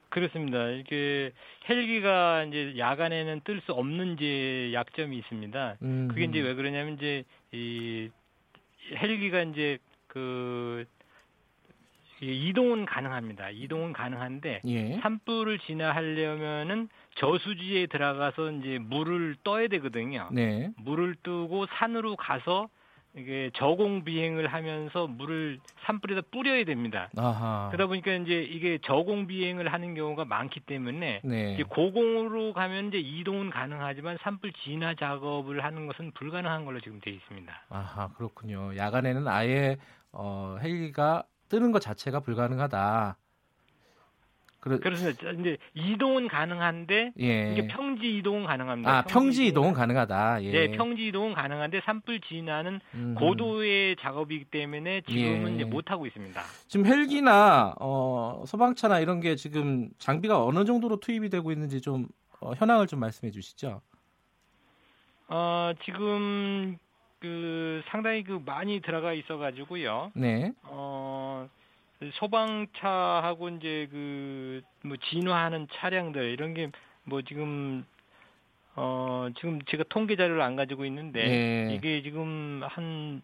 그렇습니다. 0.09 0.67
이게 0.69 1.31
헬기가 1.69 2.43
이제 2.43 2.73
야간에는 2.77 3.41
뜰 3.45 3.61
수 3.65 3.71
없는 3.71 4.13
이제 4.13 4.71
약점이 4.73 5.17
있습니다. 5.17 5.77
음. 5.83 6.07
그게 6.09 6.25
이제 6.25 6.39
왜 6.41 6.53
그러냐면 6.53 6.95
이제 6.95 7.23
이 7.53 8.09
헬기가 8.93 9.41
이제 9.43 9.77
그 10.07 10.83
이동은 12.21 12.85
가능합니다. 12.85 13.49
이동은 13.49 13.93
가능한데 13.93 14.61
예. 14.65 14.99
산불을 15.01 15.59
진화하려면은 15.59 16.89
저수지에 17.15 17.87
들어가서 17.87 18.51
이제 18.51 18.77
물을 18.79 19.35
떠야 19.43 19.67
되거든요. 19.69 20.29
네. 20.31 20.71
물을 20.77 21.15
뜨고 21.23 21.65
산으로 21.77 22.15
가서 22.15 22.69
이게 23.13 23.51
저공 23.55 24.05
비행을 24.05 24.47
하면서 24.47 25.05
물을 25.05 25.59
산불에다 25.85 26.21
뿌려야 26.31 26.63
됩니다. 26.63 27.09
아하. 27.17 27.67
그러다 27.69 27.87
보니까 27.87 28.13
이제 28.13 28.41
이게 28.41 28.77
저공 28.83 29.27
비행을 29.27 29.73
하는 29.73 29.95
경우가 29.95 30.23
많기 30.23 30.61
때문에 30.61 31.19
네. 31.23 31.53
이제 31.53 31.63
고공으로 31.63 32.53
가면 32.53 32.87
이제 32.87 32.99
이동은 32.99 33.49
가능하지만 33.49 34.17
산불 34.21 34.53
진화 34.63 34.93
작업을 34.95 35.61
하는 35.63 35.87
것은 35.87 36.11
불가능한 36.11 36.63
걸로 36.63 36.79
지금 36.79 37.01
되어 37.01 37.13
있습니다. 37.13 37.53
아하 37.69 38.13
그렇군요. 38.13 38.77
야간에는 38.77 39.27
아예 39.27 39.77
어, 40.13 40.57
헬기가 40.61 41.23
뜨는 41.51 41.73
것 41.73 41.81
자체가 41.81 42.21
불가능하다. 42.21 43.17
그래. 44.61 44.77
그렇습니다. 44.77 45.31
이제 45.31 45.57
이동은 45.73 46.29
가능한데 46.29 47.13
예. 47.19 47.51
이게 47.51 47.67
평지 47.67 48.17
이동은 48.19 48.45
가능합니다. 48.45 48.99
아, 48.99 49.01
평지, 49.03 49.47
이동은 49.47 49.73
가능하다. 49.73 50.43
예. 50.43 50.51
네, 50.51 50.71
평지 50.77 51.07
이동은 51.07 51.33
가능한데 51.33 51.81
산불 51.83 52.21
진화는 52.21 52.79
음. 52.93 53.15
고도의 53.15 53.97
작업이기 53.99 54.45
때문에 54.45 55.01
지금은 55.01 55.51
예. 55.51 55.55
이제 55.55 55.63
못 55.65 55.89
하고 55.91 56.05
있습니다. 56.05 56.41
지금 56.67 56.85
헬기나 56.85 57.73
어, 57.81 58.43
소방차나 58.45 58.99
이런 58.99 59.19
게 59.19 59.35
지금 59.35 59.89
장비가 59.97 60.45
어느 60.45 60.63
정도로 60.63 60.99
투입이 60.99 61.29
되고 61.29 61.51
있는지 61.51 61.81
좀 61.81 62.07
어, 62.39 62.53
현황을 62.53 62.85
좀 62.87 62.99
말씀해 62.99 63.31
주시죠. 63.31 63.81
어, 65.27 65.71
지금 65.83 66.77
그 67.21 67.83
상당히 67.87 68.23
그 68.23 68.41
많이 68.45 68.81
들어가 68.81 69.13
있어 69.13 69.37
가지고요. 69.37 70.11
네. 70.15 70.51
어 70.63 71.47
소방차하고 72.13 73.49
이제 73.49 73.87
그 73.91 74.61
뭐 74.83 74.97
진화하는 74.97 75.67
차량들 75.71 76.23
이런 76.31 76.53
게 76.53 76.69
뭐 77.03 77.21
지금 77.23 77.83
어 78.75 79.27
지금 79.37 79.59
제가 79.63 79.83
통계 79.89 80.15
자료를 80.15 80.41
안 80.41 80.55
가지고 80.55 80.85
있는데 80.85 81.23
네. 81.23 81.75
이게 81.75 82.01
지금 82.03 82.61
한 82.63 83.21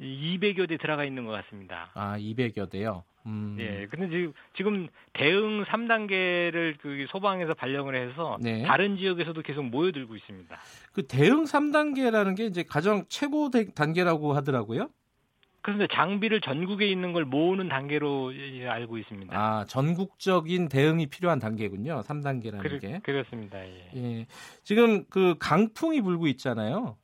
200여 0.00 0.68
대 0.68 0.76
들어가 0.76 1.04
있는 1.04 1.24
것 1.24 1.32
같습니다. 1.32 1.90
아, 1.94 2.18
200여 2.18 2.70
대요? 2.70 3.04
음. 3.26 3.56
예. 3.58 3.86
근데 3.90 4.08
지금, 4.08 4.32
지금 4.56 4.88
대응 5.12 5.64
3단계를 5.64 6.78
그 6.80 7.06
소방에서 7.10 7.54
발령을 7.54 7.94
해서 7.94 8.38
네. 8.40 8.62
다른 8.62 8.96
지역에서도 8.96 9.40
계속 9.42 9.64
모여들고 9.64 10.16
있습니다. 10.16 10.56
그 10.92 11.06
대응 11.06 11.44
3단계라는 11.44 12.36
게 12.36 12.46
이제 12.46 12.62
가장 12.62 13.04
최고 13.08 13.50
단계라고 13.50 14.32
하더라고요? 14.34 14.88
그런데 15.60 15.86
장비를 15.92 16.40
전국에 16.40 16.86
있는 16.86 17.12
걸 17.12 17.24
모으는 17.26 17.68
단계로 17.68 18.32
알고 18.68 18.96
있습니다. 18.96 19.36
아, 19.36 19.64
전국적인 19.66 20.68
대응이 20.68 21.06
필요한 21.06 21.38
단계군요. 21.40 22.00
3단계라는 22.02 22.60
그렇, 22.60 22.78
게. 22.78 23.00
그렇습니다. 23.02 23.58
예. 23.66 23.90
예. 23.96 24.26
지금 24.62 25.04
그 25.10 25.34
강풍이 25.38 26.00
불고 26.00 26.26
있잖아요. 26.28 26.96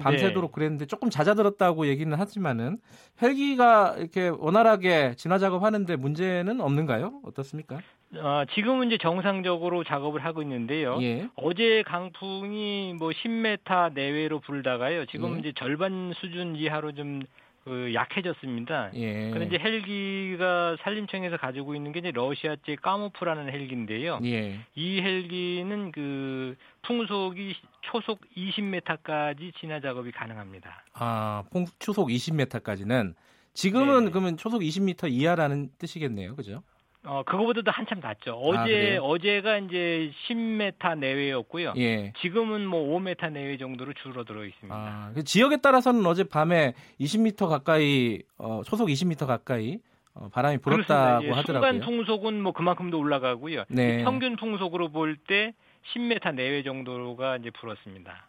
밤새도록 0.00 0.50
네. 0.50 0.54
그랬는데 0.54 0.86
조금 0.86 1.10
잦아들었다고 1.10 1.86
얘기는 1.86 2.12
하지만은 2.16 2.78
헬기가 3.22 3.94
이렇게 3.98 4.28
원활하게 4.28 5.14
진화 5.16 5.38
작업하는데 5.38 5.96
문제는 5.96 6.60
없는가요? 6.60 7.20
어떻습니까? 7.24 7.80
어, 8.16 8.44
지금은 8.54 8.88
이제 8.88 8.98
정상적으로 8.98 9.84
작업을 9.84 10.24
하고 10.24 10.42
있는데요. 10.42 10.98
예. 11.02 11.28
어제 11.34 11.82
강풍이 11.86 12.94
뭐 12.98 13.10
10m 13.10 13.94
내외로 13.94 14.40
불다가요. 14.40 15.06
지금 15.06 15.36
예. 15.36 15.40
이제 15.40 15.52
절반 15.56 16.12
수준 16.16 16.56
이하로 16.56 16.92
좀 16.92 17.22
그 17.64 17.94
약해졌습니다. 17.94 18.90
예. 18.94 19.30
그런데 19.30 19.58
헬기가 19.58 20.76
산림청에서 20.80 21.38
가지고 21.38 21.74
있는 21.74 21.92
게 21.92 22.00
이제 22.00 22.10
러시아제 22.10 22.76
까모프라는 22.82 23.48
헬기인데요. 23.50 24.20
예. 24.24 24.60
이 24.74 25.00
헬기는 25.00 25.90
그 25.92 26.56
풍속이 26.82 27.56
초속 27.80 28.20
20m까지 28.36 29.54
진화 29.58 29.80
작업이 29.80 30.12
가능합니다. 30.12 30.84
아, 30.92 31.44
풍, 31.50 31.64
초속 31.78 32.08
20m까지는 32.08 33.14
지금은 33.54 34.04
네. 34.06 34.10
그러면 34.10 34.36
초속 34.36 34.60
20m 34.60 35.10
이하라는 35.10 35.70
뜻이겠네요. 35.78 36.36
그죠? 36.36 36.62
어, 37.06 37.22
그거보다도 37.24 37.70
한참 37.70 38.00
낮죠. 38.00 38.32
어제, 38.34 38.96
아, 38.98 39.02
어제가 39.02 39.58
이제 39.58 40.10
10m 40.26 40.98
내외였고요. 40.98 41.74
예. 41.76 42.12
지금은 42.20 42.66
뭐 42.66 42.98
5m 42.98 43.32
내외 43.32 43.58
정도로 43.58 43.92
줄어들어 44.02 44.44
있습니다. 44.44 44.74
아, 44.74 45.10
그 45.14 45.22
지역에 45.22 45.58
따라서는 45.58 46.04
어제 46.06 46.24
밤에 46.24 46.72
20m 47.00 47.46
가까이, 47.48 48.22
어, 48.38 48.62
초속 48.64 48.88
20m 48.88 49.26
가까이 49.26 49.78
어, 50.14 50.28
바람이 50.32 50.58
불었다고 50.58 51.24
예, 51.26 51.30
하더라고요. 51.30 51.72
순간 51.72 51.80
풍속은 51.80 52.40
뭐 52.40 52.52
그만큼도 52.52 52.96
올라가고요. 52.98 53.64
네. 53.68 54.04
평균 54.04 54.36
풍속으로 54.36 54.90
볼 54.90 55.16
때 55.26 55.54
10m 55.92 56.34
내외 56.34 56.62
정도가 56.62 57.36
이제 57.36 57.50
불었습니다. 57.50 58.26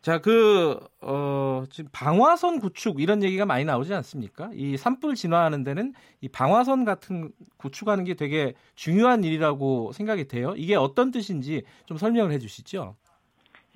자, 0.00 0.18
그, 0.20 0.78
어, 1.00 1.64
지금 1.70 1.90
방화선 1.92 2.60
구축 2.60 3.00
이런 3.00 3.22
얘기가 3.24 3.44
많이 3.44 3.64
나오지 3.64 3.92
않습니까? 3.94 4.50
이 4.54 4.76
산불 4.76 5.16
진화하는 5.16 5.64
데는 5.64 5.94
이 6.20 6.28
방화선 6.28 6.84
같은 6.84 7.32
구축하는 7.56 8.04
게 8.04 8.14
되게 8.14 8.54
중요한 8.76 9.24
일이라고 9.24 9.92
생각이 9.92 10.28
돼요. 10.28 10.54
이게 10.56 10.76
어떤 10.76 11.10
뜻인지 11.10 11.64
좀 11.86 11.98
설명을 11.98 12.30
해 12.30 12.38
주시죠. 12.38 12.94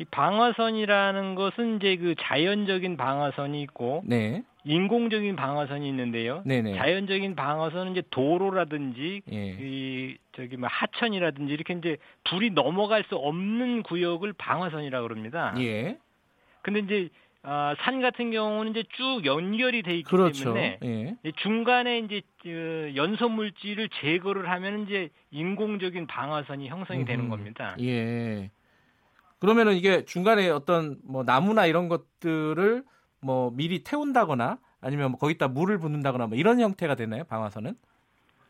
이 0.01 0.05
방화선이라는 0.11 1.35
것은 1.35 1.77
이제 1.77 1.97
그 1.97 2.15
자연적인 2.19 2.97
방화선이 2.97 3.61
있고 3.63 4.03
네. 4.07 4.43
인공적인 4.65 5.37
방화선이 5.37 5.87
있는데요. 5.91 6.43
네네. 6.47 6.75
자연적인 6.77 7.37
방화선은 7.37 7.93
이제 7.93 8.03
도로라든지 8.11 9.21
예. 9.31 9.57
이 9.61 10.17
저기 10.33 10.57
뭐 10.57 10.71
하천이라든지 10.73 11.53
이렇게 11.53 11.75
이제 11.75 11.99
불이 12.25 12.53
넘어갈 12.53 13.05
수 13.11 13.17
없는 13.17 13.83
구역을 13.83 14.33
방화선이라고 14.33 15.07
그럽니다. 15.07 15.55
예. 15.59 15.99
근데 16.63 16.81
이제 16.81 17.09
어, 17.43 17.75
산 17.81 18.01
같은 18.01 18.31
경우는 18.31 18.71
이제 18.71 18.85
쭉 18.95 19.27
연결이 19.27 19.83
돼 19.83 19.97
있기 19.99 20.05
그렇죠. 20.05 20.55
때문에 20.55 20.79
예. 20.83 21.17
중간에 21.43 21.99
이제 21.99 22.23
그 22.43 22.93
연소 22.97 23.29
물질을 23.29 23.91
제거를 24.01 24.49
하면 24.49 24.85
이제 24.85 25.11
인공적인 25.31 26.07
방화선이 26.07 26.69
형성이 26.69 27.01
음. 27.01 27.05
되는 27.05 27.29
겁니다. 27.29 27.77
예. 27.81 28.51
그러면은 29.41 29.75
이게 29.75 30.05
중간에 30.05 30.49
어떤 30.51 30.99
뭐 31.03 31.25
나무나 31.25 31.67
이런 31.67 31.89
것들을 31.89 32.85
뭐 33.21 33.51
미리 33.55 33.83
태운다거나 33.83 34.59
아니면 34.81 35.11
뭐 35.11 35.19
거기다 35.19 35.49
물을 35.49 35.79
붓는다거나 35.79 36.29
뭐 36.29 36.37
이런 36.39 36.61
형태가 36.61 36.95
되나요? 36.95 37.25
방화선은? 37.25 37.75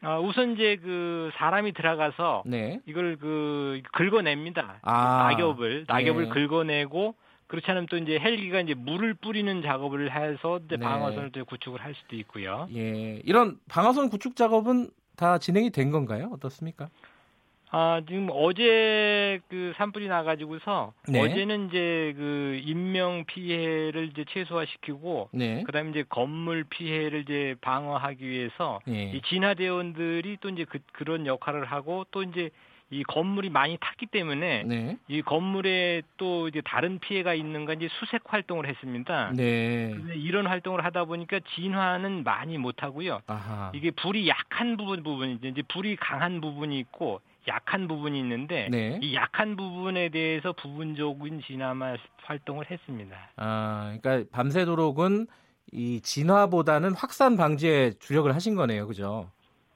아, 0.02 0.18
우선 0.18 0.52
이제 0.52 0.76
그 0.82 1.30
사람이 1.34 1.72
들어가서 1.72 2.44
네. 2.46 2.80
이걸 2.86 3.16
그 3.18 3.82
긁어냅니다. 3.92 4.80
아, 4.82 5.28
낙엽을 5.30 5.84
낙엽을 5.86 6.24
네. 6.24 6.30
긁어내고 6.30 7.14
그렇지 7.46 7.70
않으면 7.70 7.86
또 7.88 7.96
이제 7.96 8.18
헬기가 8.18 8.60
이제 8.60 8.74
물을 8.74 9.14
뿌리는 9.14 9.62
작업을 9.62 10.10
해서 10.12 10.58
이제 10.64 10.76
네. 10.76 10.84
방화선을 10.84 11.32
또 11.32 11.44
구축을 11.44 11.80
할 11.82 11.94
수도 11.94 12.16
있고요. 12.16 12.68
예, 12.74 13.20
이런 13.24 13.58
방화선 13.68 14.08
구축 14.08 14.36
작업은 14.36 14.90
다 15.16 15.38
진행이 15.38 15.70
된 15.70 15.90
건가요? 15.90 16.30
어떻습니까? 16.32 16.88
아, 17.72 18.00
지금 18.06 18.28
어제 18.32 19.40
그 19.48 19.72
산불이 19.76 20.08
나가지고서 20.08 20.92
네. 21.08 21.20
어제는 21.20 21.68
이제 21.68 22.14
그 22.16 22.60
인명 22.64 23.24
피해를 23.26 24.08
이제 24.10 24.24
최소화시키고 24.28 25.28
네. 25.32 25.62
그다음에 25.62 25.90
이제 25.90 26.04
건물 26.08 26.64
피해를 26.64 27.20
이제 27.20 27.54
방어하기 27.60 28.28
위해서 28.28 28.80
네. 28.86 29.12
이 29.14 29.22
진화대원들이 29.22 30.38
또 30.40 30.48
이제 30.48 30.64
그, 30.68 30.80
그런 30.92 31.26
역할을 31.26 31.64
하고 31.64 32.04
또 32.10 32.24
이제 32.24 32.50
이 32.92 33.04
건물이 33.04 33.50
많이 33.50 33.78
탔기 33.78 34.06
때문에 34.06 34.64
네. 34.64 34.96
이 35.06 35.22
건물에 35.22 36.02
또 36.16 36.48
이제 36.48 36.60
다른 36.64 36.98
피해가 36.98 37.34
있는가 37.34 37.74
이제 37.74 37.88
수색 38.00 38.22
활동을 38.24 38.66
했습니다. 38.66 39.30
네. 39.36 39.94
이런 40.16 40.48
활동을 40.48 40.84
하다 40.84 41.04
보니까 41.04 41.38
진화는 41.54 42.24
많이 42.24 42.58
못 42.58 42.82
하고요. 42.82 43.20
이게 43.74 43.92
불이 43.92 44.28
약한 44.28 44.76
부분 44.76 45.04
부분 45.04 45.38
이제 45.40 45.62
불이 45.68 45.94
강한 45.96 46.40
부분이 46.40 46.76
있고 46.80 47.20
약한 47.48 47.88
부분이 47.88 48.18
있는데 48.20 48.68
네. 48.70 48.98
이 49.02 49.14
약한 49.14 49.56
부분에 49.56 50.10
대해서 50.10 50.52
부분적인 50.52 51.42
진화만 51.46 51.96
활동을 52.22 52.70
했습니다. 52.70 53.16
아, 53.36 53.96
그러니까 54.00 54.28
밤새도록은 54.32 55.26
이 55.72 56.00
진화보다는 56.00 56.94
확산 56.94 57.36
방지에 57.36 57.92
주력을 57.98 58.32
하신 58.34 58.54
거네요, 58.54 58.86
그죠? 58.86 59.30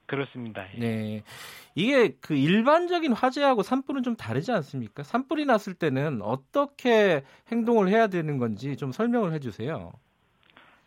그렇습니다. 0.05 0.65
예. 0.75 0.79
네. 0.79 1.23
이게 1.73 2.15
그 2.21 2.35
일반적인 2.35 3.11
화재하고 3.11 3.63
산불은 3.63 4.03
좀 4.03 4.15
다르지 4.15 4.51
않습니까? 4.51 5.03
산불이 5.03 5.45
났을 5.45 5.73
때는 5.73 6.21
어떻게 6.21 7.23
행동을 7.51 7.89
해야 7.89 8.07
되는 8.07 8.37
건지 8.37 8.77
좀 8.77 8.91
설명을 8.91 9.33
해 9.33 9.39
주세요. 9.39 9.91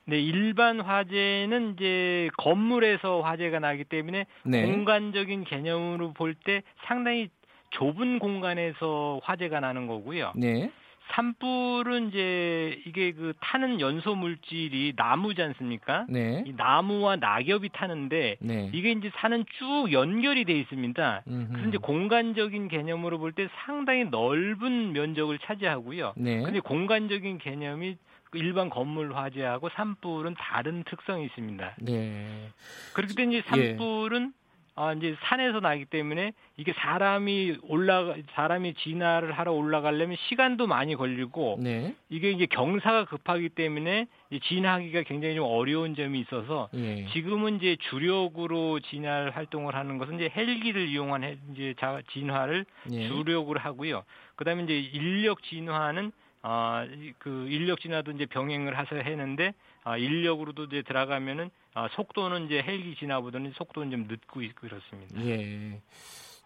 네, 0.09 0.19
일반 0.19 0.81
화재는 0.81 1.75
이제 1.75 2.31
건물에서 2.39 3.21
화재가 3.21 3.59
나기 3.59 3.85
때문에 3.85 4.25
네. 4.45 4.63
공간적인 4.65 5.45
개념으로 5.45 6.15
볼 6.15 6.35
때 6.35 6.63
상당히 6.87 7.29
좁은 7.71 8.19
공간에서 8.19 9.21
화재가 9.23 9.61
나는 9.61 9.87
거고요. 9.87 10.33
네. 10.35 10.71
산불은 11.11 12.09
이제 12.09 12.81
이게 12.87 13.13
그 13.13 13.33
타는 13.41 13.81
연소 13.81 14.15
물질이 14.15 14.95
나무지 14.97 15.43
않습니까? 15.43 16.07
네. 16.09 16.43
이 16.47 16.53
나무와 16.57 17.17
낙엽이 17.17 17.71
타는데 17.73 18.37
네. 18.41 18.71
이게 18.73 18.93
이제 18.93 19.11
산은 19.17 19.45
쭉 19.59 19.93
연결이 19.93 20.45
돼 20.45 20.53
있습니다. 20.59 21.23
음흠. 21.29 21.49
그래서 21.53 21.69
이제 21.69 21.79
공간적인 21.79 22.69
개념으로 22.69 23.19
볼 23.19 23.33
때 23.33 23.49
상당히 23.67 24.05
넓은 24.05 24.93
면적을 24.93 25.39
차지하고요. 25.41 26.15
네. 26.17 26.41
근데 26.43 26.61
공간적인 26.61 27.39
개념이 27.39 27.97
일반 28.35 28.71
건물 28.71 29.15
화재하고 29.15 29.69
산불은 29.71 30.35
다른 30.39 30.85
특성이 30.85 31.27
있습니다. 31.27 31.77
네. 31.81 32.51
그렇기 32.95 33.15
때문에 33.15 33.43
산불은 33.43 34.33
예. 34.35 34.39
아, 34.81 34.93
이제 34.93 35.17
산에서 35.23 35.59
나기 35.59 35.85
때문에 35.87 36.33
이게 36.57 36.73
사람이 36.73 37.57
올라가 37.65 38.15
사람이 38.35 38.75
진화를 38.75 39.33
하러 39.33 39.53
올라가려면 39.53 40.17
시간도 40.29 40.69
많이 40.69 40.95
걸리고 40.95 41.59
네. 41.61 41.97
이게 42.09 42.31
이제 42.31 42.47
경사가 42.47 43.07
급하기 43.07 43.49
때문에 43.49 44.07
진화하기가 44.41 45.03
굉장히 45.03 45.35
좀 45.35 45.47
어려운 45.47 45.97
점이 45.97 46.21
있어서 46.21 46.69
예. 46.75 47.07
지금은 47.07 47.57
이제 47.57 47.77
주력으로 47.91 48.79
진화 48.79 49.31
활동을 49.31 49.75
하는 49.75 49.99
것은 49.99 50.15
이제 50.15 50.31
헬기를 50.33 50.87
이용한 50.87 51.41
이제 51.53 51.75
진화를 52.13 52.65
예. 52.93 53.09
주력으로 53.09 53.59
하고요. 53.59 54.05
그다음에 54.37 54.63
이제 54.63 54.79
인력 54.79 55.43
진화는 55.43 56.13
아, 56.43 56.87
그 57.19 57.49
인력 57.49 57.81
진화도 57.81 58.13
이제 58.13 58.27
병행을 58.27 58.79
하서 58.79 58.97
했는데 58.97 59.55
아, 59.85 59.97
인력으로도 59.97 60.65
이제 60.65 60.83
들어가면은 60.83 61.51
아, 61.75 61.89
속도는 61.93 62.47
이제 62.47 62.63
헬기 62.63 62.95
진화보다는 62.97 63.53
속도는 63.53 63.91
좀 63.91 64.07
늦고 64.09 64.43
있고 64.43 64.69
그렇습니다. 64.69 65.21
예. 65.25 65.81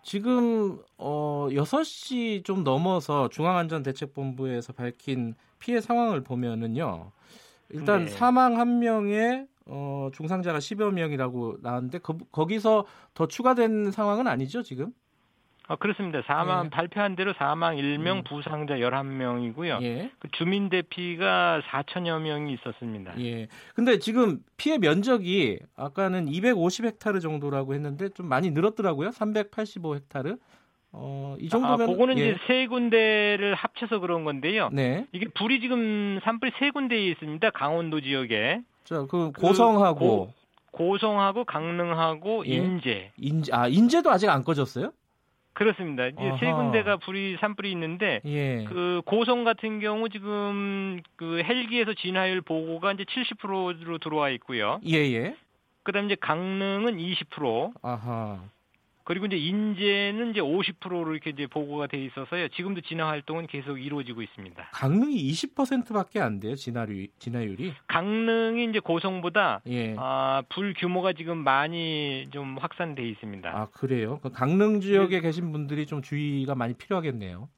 지금 0.03 0.81
어 0.99 1.49
6시 1.51 2.45
좀 2.45 2.65
넘어서 2.65 3.29
중앙안전대책본부에서 3.29 4.73
밝힌 4.73 5.35
피해 5.59 5.81
상황을 5.81 6.23
보면은요. 6.23 7.13
일단 7.71 8.05
네. 8.05 8.11
사망 8.11 8.59
한 8.59 8.81
명에 8.81 9.47
어 9.67 10.11
중상자가 10.13 10.59
10여 10.59 10.91
명이라고 10.93 11.59
나왔는데 11.63 11.99
거, 11.99 12.19
거기서 12.33 12.85
더 13.15 13.29
추가된 13.29 13.93
상황은 13.93 14.27
아니죠, 14.27 14.63
지금? 14.63 14.93
아, 15.69 15.77
그렇습니다. 15.77 16.23
사망 16.27 16.67
예. 16.67 16.71
발표한 16.71 17.17
대로 17.17 17.33
사망 17.35 17.77
1명, 17.77 18.19
음. 18.19 18.25
부상자 18.25 18.75
11명이고요. 18.75 19.83
예. 19.83 20.11
그 20.19 20.29
주민 20.33 20.69
대피가 20.69 21.63
4천여 21.67 22.21
명이 22.21 22.53
있었습니다. 22.55 23.19
예. 23.21 23.49
근데 23.75 23.99
지금 23.99 24.41
피해 24.57 24.79
면적이 24.79 25.61
아까는 25.77 26.27
250헥타르 26.27 27.21
정도라고 27.21 27.75
했는데 27.75 28.09
좀 28.11 28.27
많이 28.27 28.51
늘었더라고요. 28.51 29.11
385헥타르. 29.11 30.39
어, 30.95 31.37
이 31.41 31.49
정도면 31.49 31.81
아, 31.81 31.87
그거는 31.87 32.19
예. 32.19 32.31
이제 32.31 32.39
세 32.47 32.67
군데를 32.67 33.55
합쳐서 33.55 34.01
그런 34.01 34.25
건데요. 34.25 34.69
네. 34.73 35.07
이게 35.13 35.27
불이 35.29 35.61
지금 35.61 36.21
산불이 36.23 36.53
세 36.59 36.71
군데에 36.71 37.07
있습니다. 37.07 37.51
강원도 37.51 38.01
지역에. 38.01 38.61
자, 38.85 39.07
그 39.09 39.33
고성하고 39.33 40.27
그 40.27 40.43
고, 40.71 40.99
성하고 40.99 41.45
강릉하고 41.45 42.47
예. 42.47 42.55
인제. 42.57 43.13
인제 43.17 43.53
아, 43.55 43.69
인제도 43.69 44.11
아직 44.11 44.29
안 44.29 44.45
꺼졌어요? 44.45 44.93
그렇습니다. 45.53 46.07
이제 46.07 46.23
아하. 46.23 46.39
세 46.39 46.51
군데가 46.53 46.97
불이 46.97 47.37
산불이 47.41 47.71
있는데 47.73 48.21
예. 48.25 48.65
그 48.65 49.03
고성 49.05 49.45
같은 49.45 49.81
경우 49.81 50.09
지금 50.09 51.01
그 51.17 51.43
헬기에서 51.43 51.95
진화율 51.95 52.41
보고가 52.41 52.93
이제 52.93 53.05
70%로 53.05 53.99
들어와 53.99 54.31
있고요. 54.31 54.81
예예. 54.85 55.15
예. 55.15 55.37
그다음에 55.83 56.07
이제 56.07 56.17
강릉은 56.21 56.97
20%. 56.97 57.73
아하. 57.83 58.41
그리고 59.05 59.27
이제 59.27 59.37
인제는 59.37 60.31
이제 60.31 60.41
50%로 60.41 61.13
이렇게 61.13 61.31
이제 61.31 61.47
보고가 61.47 61.89
돼 61.89 61.99
있어서요. 62.05 62.49
지금도 62.49 62.83
진화 62.83 63.09
활동은 63.09 63.47
계속 63.49 63.79
이루어지고 63.79 64.23
있습니다. 64.23 64.71
강릉이 64.73 65.17
20%밖에 65.33 66.21
안 66.21 66.39
돼요. 66.39 66.55
진화율 66.55 67.09
진화율이. 67.19 67.73
강릉이 67.89 68.65
이제 68.71 68.79
고성보다 68.79 69.63
예. 69.69 69.95
아, 69.99 70.43
불 70.49 70.75
규모가 70.75 71.13
지금 71.15 71.39
많이 71.39 72.29
좀 72.33 72.57
확산돼 72.59 73.03
있습니다. 73.09 73.49
아, 73.51 73.67
그래요? 73.73 74.21
그 74.23 74.31
강릉 74.31 74.81
지역에 74.81 75.17
네. 75.17 75.21
계신 75.21 75.51
분들이 75.53 75.87
좀 75.87 76.01
주의가 76.03 76.55
많이 76.55 76.75
필요하겠네요. 76.75 77.49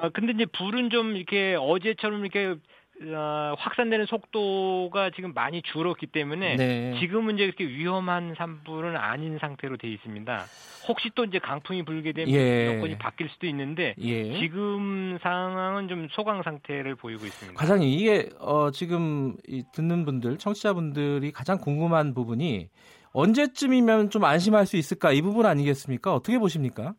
아, 0.00 0.08
근데 0.10 0.32
이제 0.32 0.46
불은 0.46 0.90
좀 0.90 1.16
이렇게 1.16 1.56
어제처럼 1.58 2.20
이렇게 2.24 2.56
어, 3.00 3.54
확산되는 3.56 4.06
속도가 4.06 5.10
지금 5.14 5.32
많이 5.32 5.62
줄었기 5.62 6.06
때문에 6.06 6.56
네. 6.56 6.96
지금은 7.00 7.36
이제 7.36 7.44
그렇게 7.46 7.66
위험한 7.66 8.34
산불은 8.36 8.96
아닌 8.96 9.38
상태로 9.38 9.76
돼 9.76 9.88
있습니다. 9.88 10.44
혹시 10.88 11.10
또 11.14 11.24
이제 11.24 11.38
강풍이 11.38 11.84
불게 11.84 12.12
되면 12.12 12.34
예. 12.34 12.74
여건이 12.76 12.98
바뀔 12.98 13.28
수도 13.28 13.46
있는데 13.46 13.94
예. 13.98 14.38
지금 14.40 15.18
상황은 15.22 15.88
좀 15.88 16.08
소강 16.10 16.42
상태를 16.42 16.96
보이고 16.96 17.24
있습니다. 17.24 17.58
과장님 17.58 17.88
이게 17.88 18.30
어, 18.40 18.70
지금 18.72 19.36
듣는 19.74 20.04
분들 20.04 20.38
청취자분들이 20.38 21.30
가장 21.30 21.58
궁금한 21.58 22.14
부분이 22.14 22.68
언제쯤이면 23.12 24.10
좀 24.10 24.24
안심할 24.24 24.66
수 24.66 24.76
있을까 24.76 25.12
이 25.12 25.22
부분 25.22 25.46
아니겠습니까? 25.46 26.14
어떻게 26.14 26.38
보십니까? 26.38 26.94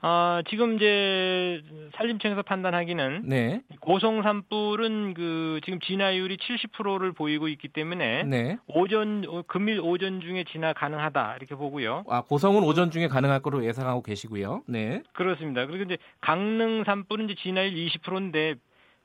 아, 0.00 0.42
지금 0.48 0.76
이제 0.76 1.62
산림청에서 1.96 2.42
판단하기는 2.42 3.22
네. 3.24 3.62
고성 3.80 4.22
산불은 4.22 5.14
그 5.14 5.60
지금 5.64 5.80
진화율이 5.80 6.36
70%를 6.36 7.12
보이고 7.12 7.48
있기 7.48 7.68
때문에 7.68 8.22
네. 8.24 8.58
오전 8.68 9.24
금일 9.48 9.80
오전 9.80 10.20
중에 10.20 10.44
진화 10.44 10.72
가능하다 10.72 11.36
이렇게 11.38 11.54
보고요. 11.56 12.04
아, 12.08 12.22
고성은 12.22 12.62
오전 12.62 12.90
중에 12.90 13.08
가능할 13.08 13.40
거로 13.40 13.64
예상하고 13.64 14.02
계시고요. 14.02 14.62
네. 14.66 15.02
그렇습니다. 15.14 15.66
그리고 15.66 15.84
이제 15.84 15.98
강릉 16.20 16.84
산불은 16.84 17.30
이제 17.30 17.34
진화율 17.42 17.74
20%인데 17.74 18.54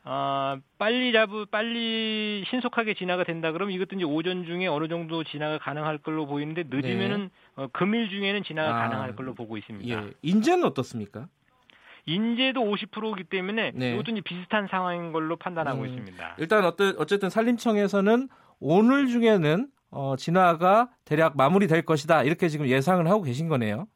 아, 0.05 0.57
빨리 0.77 1.13
잡으, 1.13 1.45
빨리 1.45 2.43
신속하게 2.49 2.93
진화가 2.95 3.23
된다 3.23 3.51
그러면 3.51 3.73
이것도 3.73 3.95
이제 3.95 4.03
오전 4.03 4.45
중에 4.45 4.67
어느 4.67 4.87
정도 4.89 5.23
진화가 5.23 5.59
가능할 5.59 5.99
걸로 5.99 6.25
보이는데 6.25 6.63
늦으면은 6.69 7.29
네. 7.29 7.29
어, 7.55 7.67
금일 7.71 8.09
중에는 8.09 8.43
진화가 8.43 8.69
아, 8.69 8.81
가능할 8.83 9.15
걸로 9.15 9.33
보고 9.33 9.57
있습니다. 9.57 10.03
예. 10.03 10.11
인제는 10.21 10.65
어떻습니까? 10.65 11.27
인제도 12.05 12.59
50%이기 12.61 13.23
때문에 13.23 13.71
네. 13.73 13.93
이것도 13.93 14.11
이제 14.11 14.21
비슷한 14.21 14.67
상황인 14.69 15.13
걸로 15.13 15.37
판단하고 15.37 15.83
음. 15.83 15.87
있습니다. 15.87 16.35
일단 16.37 16.65
어떤 16.65 16.95
어쨌든 16.97 17.29
산림청에서는 17.29 18.27
오늘 18.59 19.07
중에는 19.07 19.67
어, 19.89 20.15
진화가 20.17 20.89
대략 21.05 21.37
마무리될 21.37 21.83
것이다 21.83 22.23
이렇게 22.23 22.49
지금 22.49 22.67
예상을 22.67 23.07
하고 23.07 23.21
계신 23.21 23.47
거네요. 23.47 23.87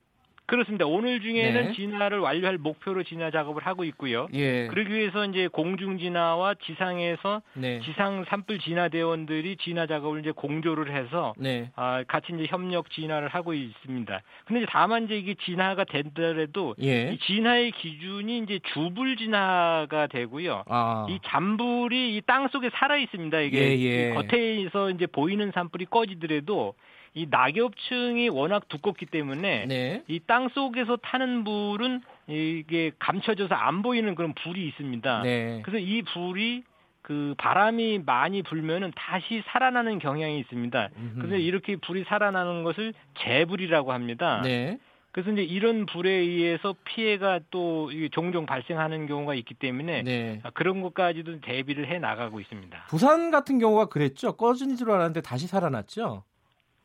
그렇습니다. 0.48 0.86
오늘 0.86 1.20
중에는 1.20 1.66
네. 1.68 1.74
진화를 1.74 2.20
완료할 2.20 2.58
목표로 2.58 3.04
진화 3.04 3.32
작업을 3.32 3.66
하고 3.66 3.84
있고요. 3.84 4.28
예. 4.34 4.68
그러기 4.68 4.94
위해서 4.94 5.26
이제 5.26 5.48
공중 5.50 5.98
진화와 5.98 6.56
지상에서 6.66 7.42
네. 7.54 7.82
지상 7.82 8.24
산불 8.30 8.60
진화 8.60 8.88
대원들이 8.88 9.58
진화 9.58 9.86
작업을 9.88 10.22
이제 10.22 10.32
공조를 10.32 10.96
해서 10.96 11.34
네. 11.38 11.70
아, 11.76 12.02
같이 12.08 12.32
이제 12.34 12.46
협력 12.48 12.90
진화를 12.92 13.28
하고 13.28 13.54
있습니다. 13.54 14.22
근데 14.46 14.62
이제 14.62 14.68
다만 14.72 15.04
이제 15.04 15.18
이게 15.18 15.34
진화가 15.36 15.84
된더라도 15.84 16.76
예. 16.82 17.12
이 17.12 17.20
진화의 17.20 17.72
기준이 17.72 18.38
이제 18.40 18.60
주불 18.74 19.18
진화가 19.18 20.08
되고요. 20.08 20.64
아. 20.68 21.06
이 21.10 21.20
잔불이 21.26 22.16
이 22.16 22.22
땅 22.28 22.48
속에 22.50 22.70
살아 22.74 22.96
있습니다. 22.98 23.40
이게 23.42 23.58
예, 23.58 23.80
예. 23.80 24.14
겉에서 24.14 24.92
이제 24.92 25.06
보이는 25.08 25.52
산불이 25.54 25.86
꺼지더라도 25.86 26.74
이 27.18 27.26
낙엽층이 27.32 28.30
워낙 28.30 28.68
두껍기 28.68 29.08
때문에 29.08 29.66
네. 29.66 30.04
이땅 30.08 30.50
속에서 30.50 30.98
타는 30.98 31.44
불은 31.44 32.02
이게 32.28 32.92
감춰져서 33.00 33.56
안 33.56 33.82
보이는 33.82 34.14
그런 34.14 34.36
불이 34.36 34.68
있습니다. 34.68 35.24
네. 35.24 35.62
그래서 35.66 35.80
이 35.80 36.04
불이 36.04 36.64
그 37.02 37.34
바람이 37.40 38.04
많이 38.06 38.44
불면은 38.44 38.92
다시 38.96 39.42
살아나는 39.48 39.98
경향이 39.98 40.38
있습니다. 40.42 40.90
음흠. 40.96 41.16
그래서 41.18 41.36
이렇게 41.38 41.76
불이 41.78 42.04
살아나는 42.04 42.64
것을 42.64 42.94
재불이라고 43.20 43.94
합니다. 43.94 44.42
네. 44.44 44.78
그래서 45.12 45.32
이제 45.32 45.42
이런 45.42 45.88
불에 45.88 46.12
의해서 46.12 46.76
피해가 46.84 47.40
또 47.50 47.90
종종 48.12 48.46
발생하는 48.46 49.08
경우가 49.08 49.34
있기 49.34 49.56
때문에 49.56 50.04
네. 50.04 50.42
그런 50.54 50.82
것까지도 50.82 51.42
대비를 51.42 51.88
해 51.88 51.98
나가고 51.98 52.40
있습니다. 52.40 52.86
부산 52.90 53.32
같은 53.32 53.58
경우가 53.58 53.86
그랬죠. 53.86 54.34
꺼진 54.34 54.76
줄 54.76 54.92
알았는데 54.92 55.22
다시 55.22 55.48
살아났죠. 55.48 56.24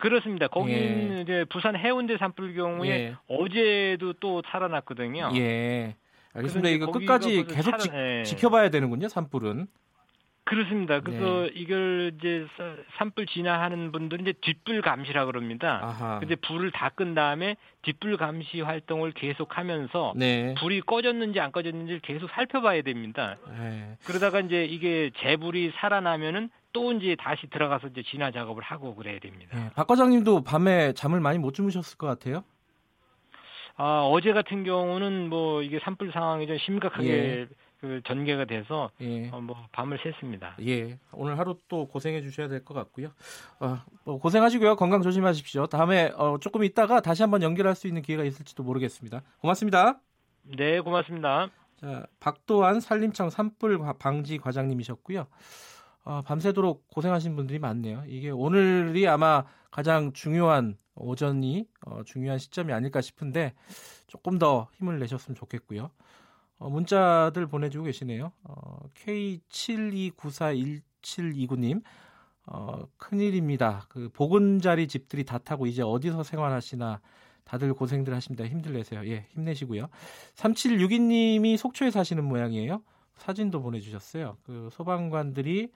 그렇습니다. 0.03 0.49
거기는 0.49 1.17
예. 1.19 1.21
이제 1.23 1.45
부산 1.49 1.77
해운대 1.77 2.19
산불 2.19 2.55
경우에 2.55 2.89
예. 2.89 3.17
어제도 3.29 4.13
또 4.15 4.43
살아났거든요. 4.51 5.31
예. 5.37 5.95
알겠습니다. 6.35 6.71
이거 6.71 6.91
끝까지 6.91 7.45
계속 7.45 7.79
살아, 7.81 8.19
예. 8.19 8.25
지켜봐야 8.25 8.71
되는군요. 8.71 9.07
산불은. 9.07 9.69
그렇습니다. 10.45 10.99
그래서 10.99 11.43
네. 11.43 11.51
이걸 11.55 12.15
이제 12.19 12.49
산불 12.99 13.27
진화하는 13.27 13.93
분들은 13.93 14.27
이제 14.27 14.33
뒷불 14.41 14.83
감시라 14.83 15.25
그럽니다. 15.27 15.79
아하. 15.81 16.19
근데 16.19 16.35
불을 16.35 16.73
다 16.73 16.89
끈 16.89 17.15
다음에 17.15 17.55
뒷불 17.83 18.17
감시 18.17 18.61
활동을 18.61 19.13
계속하면서 19.13 20.15
네. 20.17 20.55
불이 20.59 20.81
꺼졌는지 20.81 21.39
안 21.39 21.53
꺼졌는지를 21.53 22.01
계속 22.01 22.29
살펴봐야 22.31 22.83
됩니다. 22.83 23.37
네. 23.57 23.97
그러다가 24.05 24.41
이제 24.41 24.65
이게 24.65 25.13
재불이 25.19 25.75
살아나면은 25.77 26.51
또 26.73 26.93
이제 26.93 27.17
다시 27.19 27.47
들어가서 27.51 27.89
이제 27.89 28.03
진화 28.03 28.31
작업을 28.31 28.63
하고 28.63 28.95
그래야 28.95 29.19
됩니다. 29.19 29.57
네. 29.57 29.71
박 29.75 29.87
과장님도 29.87 30.43
밤에 30.45 30.93
잠을 30.95 31.21
많이 31.21 31.39
못 31.39 31.55
주무셨을 31.55 31.99
것 31.99 32.07
같아요. 32.07 32.45
아, 33.77 34.03
어제 34.11 34.33
같은 34.33 34.65
경우는 34.65 35.29
뭐 35.31 35.63
이게 35.63 35.79
산불 35.83 36.13
상황이 36.13 36.47
좀 36.47 36.59
심각하게 36.59 37.09
예. 37.09 37.49
그 37.81 38.01
전개가 38.07 38.45
돼서 38.45 38.91
예. 39.01 39.29
어, 39.31 39.41
뭐 39.41 39.57
밤을 39.73 39.99
샜습니다. 39.99 40.53
예. 40.67 40.99
오늘 41.13 41.39
하루 41.39 41.57
또 41.69 41.87
고생해 41.89 42.21
주셔야 42.23 42.49
될 42.49 42.65
것 42.65 42.75
같고요. 42.75 43.09
어, 43.61 43.79
뭐 44.05 44.19
고생하시고요. 44.21 44.77
건강 44.77 45.03
조심하십시오. 45.03 45.67
다음에 45.67 46.13
어, 46.17 46.37
조금 46.41 46.63
있다가 46.65 47.01
다시 47.01 47.23
한번 47.23 47.43
연결할 47.43 47.75
수 47.75 47.89
있는 47.89 48.03
기회가 48.03 48.25
있을지도 48.25 48.63
모르겠습니다. 48.63 49.23
고맙습니다. 49.41 49.99
네, 50.45 50.81
고맙습니다. 50.81 51.49
자, 51.81 52.07
박도환 52.21 52.79
산림청 52.81 53.31
산불 53.31 53.81
방지 53.99 54.39
과장님이셨고요. 54.39 55.27
어, 56.05 56.23
밤새도록 56.23 56.89
고생하신 56.89 57.37
분들이 57.37 57.59
많네요. 57.59 58.05
이게 58.07 58.31
오늘이 58.31 59.07
아마 59.07 59.45
가장 59.71 60.13
중요한 60.13 60.79
오전이 60.95 61.67
어, 61.87 62.03
중요한 62.05 62.39
시점이 62.39 62.73
아닐까 62.73 63.01
싶은데 63.01 63.55
조금 64.07 64.39
더 64.39 64.69
힘을 64.75 64.99
내셨으면 64.99 65.35
좋겠고요. 65.37 65.91
어, 66.59 66.71
문자들 66.71 67.47
보내주고 67.47 67.87
계시네요. 67.87 68.33
어, 68.45 68.79
K72941729님, 68.95 71.83
어, 72.47 72.87
큰일입니다. 72.97 73.87
그 73.89 74.09
보금자리 74.13 74.89
집들이 74.89 75.25
다 75.25 75.39
타고 75.39 75.67
이제 75.67 75.83
어디서 75.83 76.25
생활하시나 76.25 77.01
다들 77.45 77.75
고생들 77.75 78.15
하십니다. 78.15 78.47
힘들 78.47 78.75
내세요. 78.75 79.05
예, 79.07 79.27
힘내시고요. 79.31 79.89
3762님이 80.35 81.57
속초에 81.57 81.91
사시는 81.91 82.23
모양이에요. 82.25 82.83
사진도 83.17 83.61
보내주셨어요. 83.63 84.37
그 84.45 84.69
소방관들이 84.73 85.71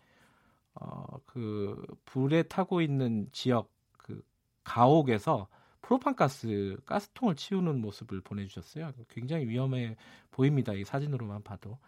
어, 0.81 1.05
그 1.25 1.83
불에 2.05 2.43
타고 2.45 2.81
있는 2.81 3.29
지역 3.33 3.73
그 3.99 4.23
가옥에서 4.65 5.49
프로판가스 5.83 6.79
가스통을 6.85 7.37
치우는 7.37 7.81
모습을 7.81 8.21
보내주셨어요. 8.21 8.93
굉장히 9.09 9.47
위험해 9.47 9.97
보입니다. 10.31 10.73
이 10.73 10.85
사진으로만 10.85 11.43
봐도 11.43 11.79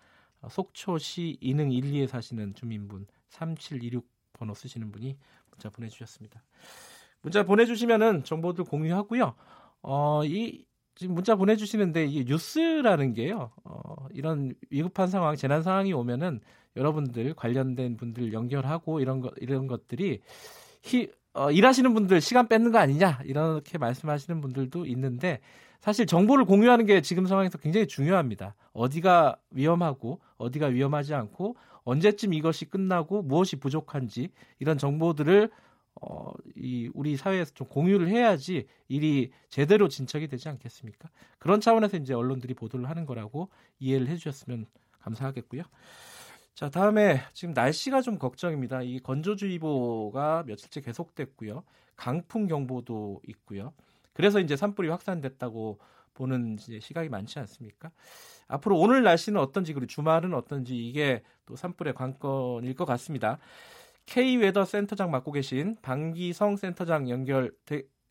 어, 0.41 0.49
속초시 0.49 1.39
이능 1.41 1.73
1, 1.73 1.85
2에 1.85 2.07
사시는 2.07 2.55
주민분 2.55 3.07
3726 3.29 4.07
번호 4.33 4.55
쓰시는 4.55 4.93
분이 4.93 5.19
문자 5.51 5.69
보내주셨습니다. 5.71 6.43
문자 7.23 7.43
보내주시면은 7.43 8.25
정보들 8.25 8.65
공유하고요. 8.65 9.35
어, 9.83 10.25
이 10.25 10.65
지금 10.95 11.15
문자 11.15 11.37
보내주시는데 11.37 12.07
이게 12.07 12.25
뉴스라는 12.25 13.15
게요. 13.15 13.53
어, 13.65 14.07
이런 14.13 14.55
위급한 14.71 15.09
상황, 15.09 15.37
재난 15.37 15.63
상황이 15.63 15.93
오면은 15.93 16.41
여러분들 16.79 17.35
관련된 17.35 17.97
분들 17.97 18.33
연결하고 18.33 19.01
이런 19.01 19.21
것 19.21 19.35
이런 19.39 19.67
것들이 19.67 20.21
히, 20.83 21.11
어, 21.35 21.51
일하시는 21.51 21.93
분들 21.93 22.21
시간 22.21 22.49
뺏는 22.49 22.73
거 22.73 22.79
아니냐 22.79 23.21
이렇게 23.25 23.77
말씀하시는 23.77 24.41
분들도 24.41 24.87
있는데 24.87 25.41
사실 25.81 26.07
정보를 26.07 26.45
공유하는 26.45 26.87
게 26.87 27.01
지금 27.03 27.27
상황에서 27.27 27.59
굉장히 27.59 27.87
중요합니다. 27.87 28.55
어디가 28.73 29.37
위험하고 29.51 30.21
어디가 30.37 30.67
위험하지 30.67 31.15
않고 31.15 31.57
언제쯤 31.85 32.35
이것이 32.35 32.65
끝나고 32.67 33.23
무엇이 33.23 33.57
부족한지 33.57 34.31
이런 34.59 34.79
정보들을 34.79 35.51
어, 36.01 36.33
이 36.55 36.91
우리 36.95 37.17
사회에서 37.17 37.53
좀 37.55 37.67
공유를 37.67 38.09
해야지 38.09 38.67
일이 38.87 39.33
제대로 39.49 39.89
진척이 39.89 40.29
되지 40.29 40.49
않겠습니까? 40.49 41.09
그런 41.39 41.61
차원에서 41.61 41.97
이제 41.97 42.15
언론들이 42.15 42.55
보도를 42.55 42.89
하는 42.89 43.05
거라고 43.05 43.49
이해를 43.81 44.07
해주셨으면 44.09 44.67
감사하겠고요. 45.01 45.63
자, 46.59 46.69
다음에 46.69 47.21
지금 47.35 47.55
날씨가 47.55 48.03
좀 48.03 48.19
걱정입니다. 48.19 48.83
이 48.83 48.99
건조주의보가 48.99 50.43
며칠째 50.45 50.81
계속됐고요. 50.81 51.63
강풍 51.95 52.49
경보도 52.49 53.21
있고요. 53.29 53.73
그래서 54.13 54.41
이제 54.41 54.57
산불이 54.57 54.89
확산됐다고 54.89 55.79
보는 56.15 56.57
시각이 56.59 57.11
많지 57.11 57.39
않습니까? 57.39 57.93
앞으로 58.49 58.77
오늘 58.77 59.05
날씨는 59.05 59.41
어떤지 59.41 59.73
그리고 59.73 59.87
주말은 59.87 60.35
어떤지 60.35 60.77
이게 60.77 61.23
또 61.47 61.55
산불의 61.55 61.95
관건일 61.95 62.75
것 62.75 62.87
같습니다. 62.87 63.39
K 64.07 64.39
웨더 64.39 64.65
센터장 64.65 65.13
맡고 65.13 65.31
계신 65.31 65.77
방기성 65.81 66.57
센터장 66.57 67.09
연결 67.09 67.53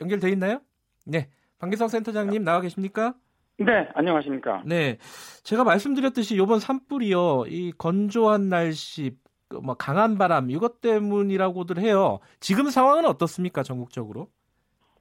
연결돼 0.00 0.30
있나요? 0.30 0.62
네, 1.04 1.28
방기성 1.58 1.88
센터장님 1.88 2.44
나와 2.44 2.62
계십니까? 2.62 3.14
네, 3.58 3.88
안녕하십니까. 3.94 4.62
네, 4.64 4.98
제가 5.42 5.64
말씀드렸듯이 5.64 6.36
이번 6.36 6.60
산불이요, 6.60 7.46
이 7.48 7.72
건조한 7.76 8.48
날씨, 8.48 9.10
그뭐 9.48 9.74
강한 9.74 10.16
바람 10.16 10.50
이것 10.50 10.80
때문이라고들 10.80 11.78
해요. 11.78 12.20
지금 12.38 12.70
상황은 12.70 13.04
어떻습니까, 13.06 13.62
전국적으로? 13.64 14.28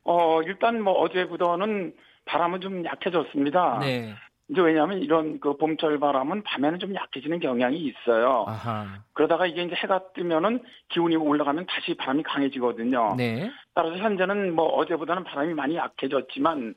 어, 0.04 0.42
일단 0.42 0.82
뭐 0.82 0.94
어제부터는 0.94 1.94
바람은 2.26 2.62
좀 2.62 2.84
약해졌습니다. 2.84 3.80
네. 3.80 4.16
이제 4.50 4.62
왜냐하면 4.62 5.00
이런 5.00 5.42
그 5.42 5.58
봄철 5.58 6.00
바람은 6.00 6.44
밤에는 6.44 6.80
좀 6.80 6.96
약해지는 6.96 7.40
경향이 7.42 7.78
있어요. 7.80 8.46
아하. 8.48 9.04
그러다가 9.12 9.46
이게 9.46 9.62
이제 9.64 9.76
해가 9.76 10.14
뜨면은 10.14 10.62
기온이 10.88 11.18
올라가면 11.18 11.66
다시 11.68 11.94
바람이 11.96 12.24
강해지거든요. 12.24 13.16
네. 13.18 13.52
따라서 13.74 13.98
현재는 13.98 14.56
뭐 14.56 14.68
어제보다는 14.68 15.26
바람이 15.26 15.54
많이 15.54 15.76
약해졌지만 15.76 16.76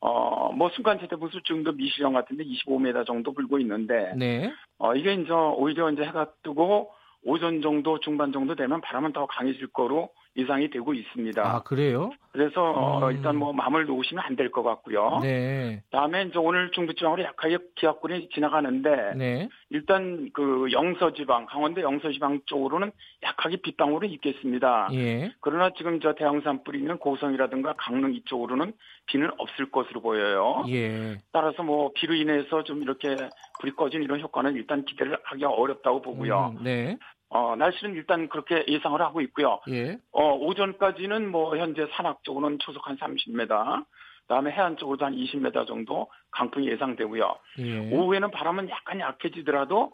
어, 0.00 0.52
뭐 0.52 0.70
순간 0.70 0.98
최대 1.00 1.16
부수 1.16 1.40
정도 1.42 1.72
미시령 1.72 2.12
같은데 2.12 2.44
25m 2.44 3.06
정도 3.06 3.32
불고 3.32 3.58
있는데, 3.58 4.14
네. 4.16 4.52
어, 4.78 4.94
이게 4.94 5.14
이제 5.14 5.32
오히려 5.32 5.90
이제 5.90 6.02
해가 6.02 6.32
뜨고, 6.42 6.92
오전 7.24 7.62
정도 7.62 7.98
중반 7.98 8.32
정도 8.32 8.54
되면 8.54 8.80
바람은 8.80 9.12
더 9.12 9.26
강해질 9.26 9.68
거로 9.68 10.10
예상이 10.36 10.70
되고 10.70 10.94
있습니다. 10.94 11.42
아 11.42 11.62
그래요? 11.62 12.10
그래서 12.32 12.62
어, 12.62 13.06
음. 13.08 13.16
일단 13.16 13.34
뭐 13.36 13.52
마음을 13.52 13.86
놓으시면 13.86 14.22
안 14.24 14.36
될 14.36 14.50
것 14.50 14.62
같고요. 14.62 15.18
네. 15.22 15.82
다음에 15.90 16.22
이제 16.22 16.38
오늘 16.38 16.70
중부지방으로 16.70 17.24
약하게 17.24 17.58
기압군이 17.74 18.28
지나가는데 18.28 19.14
네. 19.16 19.48
일단 19.70 20.30
그 20.32 20.68
영서지방 20.70 21.46
강원도 21.46 21.80
영서지방 21.80 22.42
쪽으로는 22.46 22.92
약하게 23.24 23.56
빗방울은 23.56 24.10
있겠습니다. 24.10 24.88
예. 24.92 25.32
그러나 25.40 25.70
지금 25.76 25.98
저 26.00 26.14
대형산 26.14 26.62
뿌리 26.62 26.78
있는 26.78 26.98
고성이라든가 26.98 27.74
강릉 27.76 28.14
이쪽으로는 28.14 28.72
비는 29.06 29.30
없을 29.38 29.70
것으로 29.72 30.00
보여요. 30.00 30.64
예. 30.68 31.18
따라서 31.32 31.62
뭐 31.64 31.90
비로 31.94 32.14
인해서 32.14 32.62
좀 32.62 32.82
이렇게 32.82 33.16
불이 33.60 33.72
꺼진 33.74 34.02
이런 34.04 34.20
효과는 34.20 34.54
일단 34.54 34.84
기대를 34.84 35.18
하기가 35.24 35.50
어렵다고 35.50 36.02
보고요. 36.02 36.54
음, 36.58 36.62
네. 36.62 36.96
어, 37.30 37.56
날씨는 37.56 37.94
일단 37.94 38.28
그렇게 38.28 38.64
예상을 38.68 39.00
하고 39.00 39.20
있고요. 39.20 39.60
예. 39.68 39.98
어, 40.12 40.34
오전까지는 40.34 41.30
뭐 41.30 41.56
현재 41.56 41.86
산악 41.92 42.22
쪽으로는 42.24 42.58
초속 42.60 42.86
한 42.88 42.96
30m, 42.96 43.84
그다음에 44.22 44.50
해안 44.50 44.76
쪽으로도 44.76 45.04
한 45.04 45.14
20m 45.14 45.66
정도 45.66 46.10
강풍이 46.30 46.68
예상되고요. 46.70 47.34
예. 47.58 47.90
오후에는 47.94 48.30
바람은 48.30 48.70
약간 48.70 49.00
약해지더라도 49.00 49.92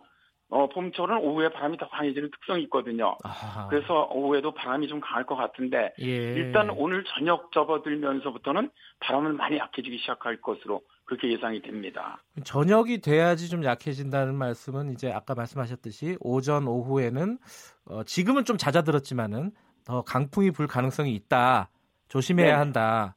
어, 0.51 0.69
봄철은 0.69 1.19
오후에 1.19 1.49
바람이 1.51 1.79
더 1.79 1.89
강해지는 1.89 2.31
특성이 2.31 2.63
있거든요. 2.65 3.17
아하. 3.25 3.67
그래서 3.69 4.09
오후에도 4.13 4.53
바람이 4.53 4.89
좀 4.89 5.01
강할 5.01 5.25
것 5.25 5.37
같은데 5.37 5.93
예. 6.01 6.07
일단 6.07 6.71
오늘 6.71 7.05
저녁 7.05 7.51
접어들면서부터는 7.53 8.71
바람은 9.01 9.37
많이 9.37 9.57
약해지기 9.57 9.99
시작할 9.99 10.41
것으로 10.41 10.83
그렇게 11.07 11.33
예상이 11.33 11.61
됩니다. 11.63 12.23
저녁이 12.45 13.01
돼야지 13.01 13.49
좀 13.49 13.65
약해진다는 13.65 14.35
말씀은 14.37 14.93
이제 14.93 15.11
아까 15.13 15.35
말씀하셨듯이 15.35 16.17
오전 16.21 16.67
오후에는 16.67 17.39
어, 17.87 18.05
지금은 18.05 18.45
좀 18.45 18.57
잦아들었지만은 18.57 19.51
더 19.85 20.03
강풍이 20.03 20.51
불 20.51 20.67
가능성이 20.67 21.15
있다. 21.15 21.71
조심해야 22.09 22.47
네. 22.47 22.53
한다. 22.53 23.17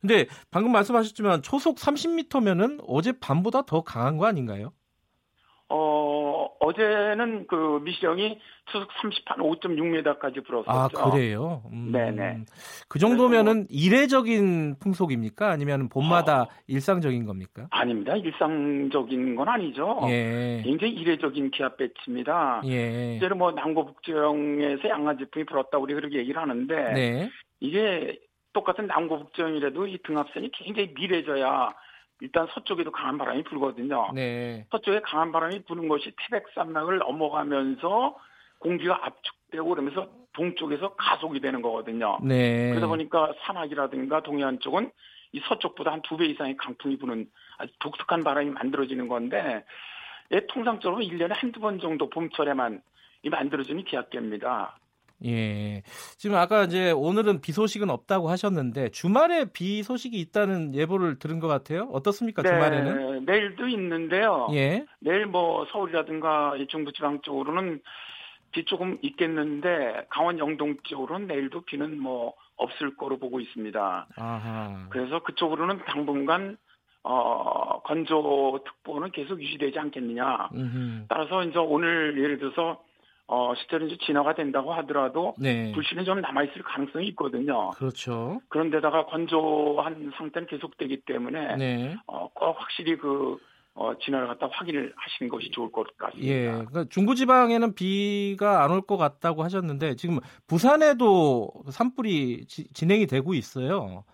근데 0.00 0.26
방금 0.50 0.72
말씀하셨지만 0.72 1.42
초속 1.42 1.76
30m면은 1.76 2.82
어제 2.86 3.12
밤보다 3.18 3.62
더 3.62 3.82
강한 3.82 4.16
거 4.16 4.26
아닌가요? 4.26 4.72
어, 6.68 6.70
어제는 6.70 7.46
그 7.46 7.80
미시령이 7.82 8.38
초속 8.66 8.88
30한 8.90 9.38
5.6m까지 9.38 10.44
불었었죠. 10.46 10.98
아, 10.98 11.10
그래요? 11.10 11.62
음, 11.72 11.90
네네. 11.92 12.44
그 12.88 12.98
정도면은 12.98 13.56
뭐, 13.56 13.66
이례적인 13.70 14.76
풍속입니까? 14.78 15.50
아니면 15.50 15.88
봄마다 15.88 16.42
어, 16.42 16.48
일상적인 16.66 17.24
겁니까? 17.24 17.66
아닙니다. 17.70 18.14
일상적인 18.16 19.36
건 19.36 19.48
아니죠. 19.48 20.00
예. 20.08 20.62
굉장히 20.64 20.92
이례적인 20.94 21.50
기압 21.50 21.76
배치입니다. 21.78 22.62
예. 22.66 23.12
실제로 23.12 23.36
뭐 23.36 23.52
남고북지역에서 23.52 24.88
양화지풍이 24.88 25.46
불었다고 25.46 25.84
우리 25.84 25.94
그렇게 25.94 26.18
얘기를 26.18 26.40
하는데 26.40 26.92
네. 26.92 27.30
이게 27.60 28.18
똑같은 28.52 28.86
남고북지역이라도 28.86 29.86
이 29.86 29.98
등압선이 30.04 30.50
굉장히 30.52 30.92
미래져야 30.94 31.72
일단 32.20 32.46
서쪽에도 32.52 32.90
강한 32.90 33.16
바람이 33.18 33.44
불거든요. 33.44 34.10
네. 34.14 34.66
서쪽에 34.70 35.00
강한 35.00 35.30
바람이 35.32 35.64
부는 35.64 35.88
것이 35.88 36.12
태백산맥을 36.16 36.98
넘어가면서 36.98 38.16
공기가 38.58 38.98
압축되고 39.04 39.68
그러면서 39.68 40.08
동쪽에서 40.32 40.94
가속이 40.94 41.40
되는 41.40 41.62
거거든요. 41.62 42.18
네. 42.22 42.70
그러다 42.70 42.86
보니까 42.88 43.32
산악이라든가 43.42 44.22
동해안 44.22 44.58
쪽은 44.60 44.90
이 45.32 45.40
서쪽보다 45.48 45.92
한 45.92 46.02
두 46.02 46.16
배 46.16 46.26
이상의 46.26 46.56
강풍이 46.56 46.96
부는 46.98 47.28
아주 47.58 47.72
독특한 47.80 48.24
바람이 48.24 48.50
만들어지는 48.50 49.08
건데 49.08 49.64
예, 50.30 50.40
통상적으로 50.46 51.02
1년에 51.02 51.30
한두 51.34 51.60
번 51.60 51.78
정도 51.78 52.08
봄철에만 52.10 52.82
이 53.22 53.28
만들어지는 53.28 53.84
기압계입니다. 53.84 54.78
예. 55.24 55.82
지금 56.16 56.36
아까 56.36 56.64
이제 56.64 56.90
오늘은 56.90 57.40
비 57.40 57.52
소식은 57.52 57.90
없다고 57.90 58.28
하셨는데 58.28 58.90
주말에 58.90 59.46
비 59.52 59.82
소식이 59.82 60.18
있다는 60.20 60.74
예보를 60.74 61.18
들은 61.18 61.40
것 61.40 61.48
같아요. 61.48 61.88
어떻습니까? 61.92 62.42
네, 62.42 62.48
주말에는? 62.50 63.24
내일도 63.24 63.66
있는데요. 63.68 64.48
예. 64.52 64.84
내일 65.00 65.26
뭐 65.26 65.66
서울이라든가 65.72 66.56
이 66.58 66.66
중부 66.68 66.92
지방 66.92 67.20
쪽으로는 67.22 67.80
비 68.52 68.64
조금 68.64 68.98
있겠는데 69.02 70.06
강원 70.08 70.38
영동 70.38 70.76
쪽으로는 70.84 71.26
내일도 71.26 71.62
비는 71.62 72.00
뭐 72.00 72.34
없을 72.56 72.96
거로 72.96 73.18
보고 73.18 73.40
있습니다. 73.40 74.06
아하. 74.16 74.86
그래서 74.90 75.22
그쪽으로는 75.22 75.80
당분간 75.86 76.56
어, 77.04 77.80
건조 77.82 78.60
특보는 78.64 79.12
계속 79.12 79.40
유지되지 79.40 79.78
않겠느냐. 79.78 80.50
음흠. 80.54 81.04
따라서 81.08 81.44
이제 81.44 81.58
오늘 81.58 82.20
예를 82.22 82.38
들어서 82.38 82.82
어, 83.28 83.54
실제로 83.56 83.86
이제 83.86 83.96
진화가 84.06 84.34
된다고 84.34 84.72
하더라도 84.74 85.34
네. 85.38 85.72
불씨는 85.74 86.04
좀 86.06 86.20
남아있을 86.20 86.62
가능성이 86.62 87.08
있거든요. 87.08 87.70
그렇죠. 87.70 88.40
그런데다가 88.48 89.04
건조한 89.06 90.12
상태는 90.16 90.48
계속되기 90.48 91.02
때문에 91.06 91.56
네. 91.56 91.96
어, 92.06 92.28
꼭 92.32 92.56
확실히 92.58 92.96
그 92.96 93.36
어, 93.74 93.92
진화를 93.98 94.26
갖다 94.28 94.48
확인을 94.50 94.92
하시는 94.96 95.28
것이 95.30 95.50
좋을 95.50 95.70
것 95.70 95.86
같습니다. 95.98 96.26
예, 96.32 96.46
그러니까 96.48 96.84
중부지방에는 96.90 97.74
비가 97.74 98.64
안 98.64 98.72
올 98.72 98.80
것 98.82 98.96
같다고 98.96 99.44
하셨는데 99.44 99.94
지금 99.96 100.18
부산에도 100.48 101.50
산불이 101.70 102.46
지, 102.46 102.66
진행이 102.72 103.06
되고 103.06 103.34
있어요. 103.34 104.04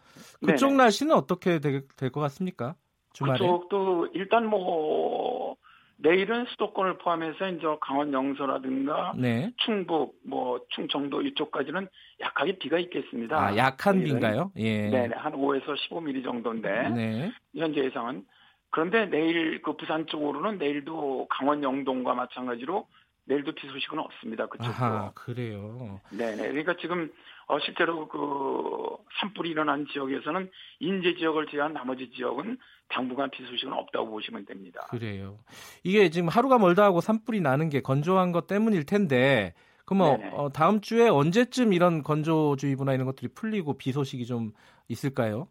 그쪽 0.42 0.66
네네. 0.72 0.76
날씨는 0.76 1.14
어떻게 1.14 1.60
될 1.60 1.86
것 2.10 2.20
같습니까? 2.20 2.74
주말에? 3.14 3.38
그쪽도 3.38 4.08
일단 4.12 4.46
뭐 4.46 5.56
내일은 6.04 6.44
수도권을 6.50 6.98
포함해서 6.98 7.48
이제 7.48 7.66
강원 7.80 8.12
영서라든가 8.12 9.14
네. 9.16 9.50
충북, 9.64 10.14
뭐 10.22 10.60
충청도 10.68 11.22
이쪽까지는 11.22 11.88
약하게 12.20 12.58
비가 12.58 12.78
있겠습니다. 12.78 13.38
아, 13.38 13.56
약한 13.56 14.04
비인가요? 14.04 14.52
예. 14.56 14.90
네, 14.90 15.08
한 15.14 15.32
5에서 15.32 15.74
15mm 15.88 16.22
정도인데 16.22 16.88
네. 16.90 17.32
현재 17.56 17.82
예상은 17.82 18.26
그런데 18.70 19.06
내일 19.06 19.62
그 19.62 19.76
부산 19.76 20.06
쪽으로는 20.06 20.58
내일도 20.58 21.26
강원 21.30 21.62
영동과 21.62 22.14
마찬가지로 22.14 22.86
내일도 23.26 23.54
비 23.54 23.66
소식은 23.66 23.98
없습니다. 23.98 24.46
그쪽도. 24.46 24.72
아, 24.72 25.12
그래요. 25.14 26.00
네, 26.10 26.34
네. 26.36 26.48
그러니까 26.48 26.76
지금 26.80 27.10
어, 27.46 27.58
실제로 27.60 28.08
그 28.08 28.96
산불이 29.20 29.50
일어난 29.50 29.86
지역에서는 29.92 30.50
인제 30.80 31.16
지역을 31.18 31.46
제외한 31.50 31.72
나머지 31.72 32.10
지역은 32.14 32.58
당분간 32.88 33.30
비 33.30 33.44
소식은 33.44 33.72
없다고 33.72 34.10
보시면 34.10 34.44
됩니다. 34.46 34.86
그래요. 34.90 35.38
이게 35.82 36.10
지금 36.10 36.28
하루가 36.28 36.58
멀다 36.58 36.84
하고 36.84 37.00
산불이 37.00 37.40
나는 37.40 37.68
게 37.68 37.80
건조한 37.80 38.32
것 38.32 38.46
때문일 38.46 38.84
텐데 38.84 39.54
그럼 39.84 40.18
어, 40.32 40.50
다음 40.50 40.80
주에 40.80 41.08
언제쯤 41.08 41.72
이런 41.72 42.02
건조주의보나 42.02 42.94
이런 42.94 43.06
것들이 43.06 43.28
풀리고 43.28 43.76
비 43.76 43.92
소식이 43.92 44.26
좀 44.26 44.52
있을까요? 44.88 45.48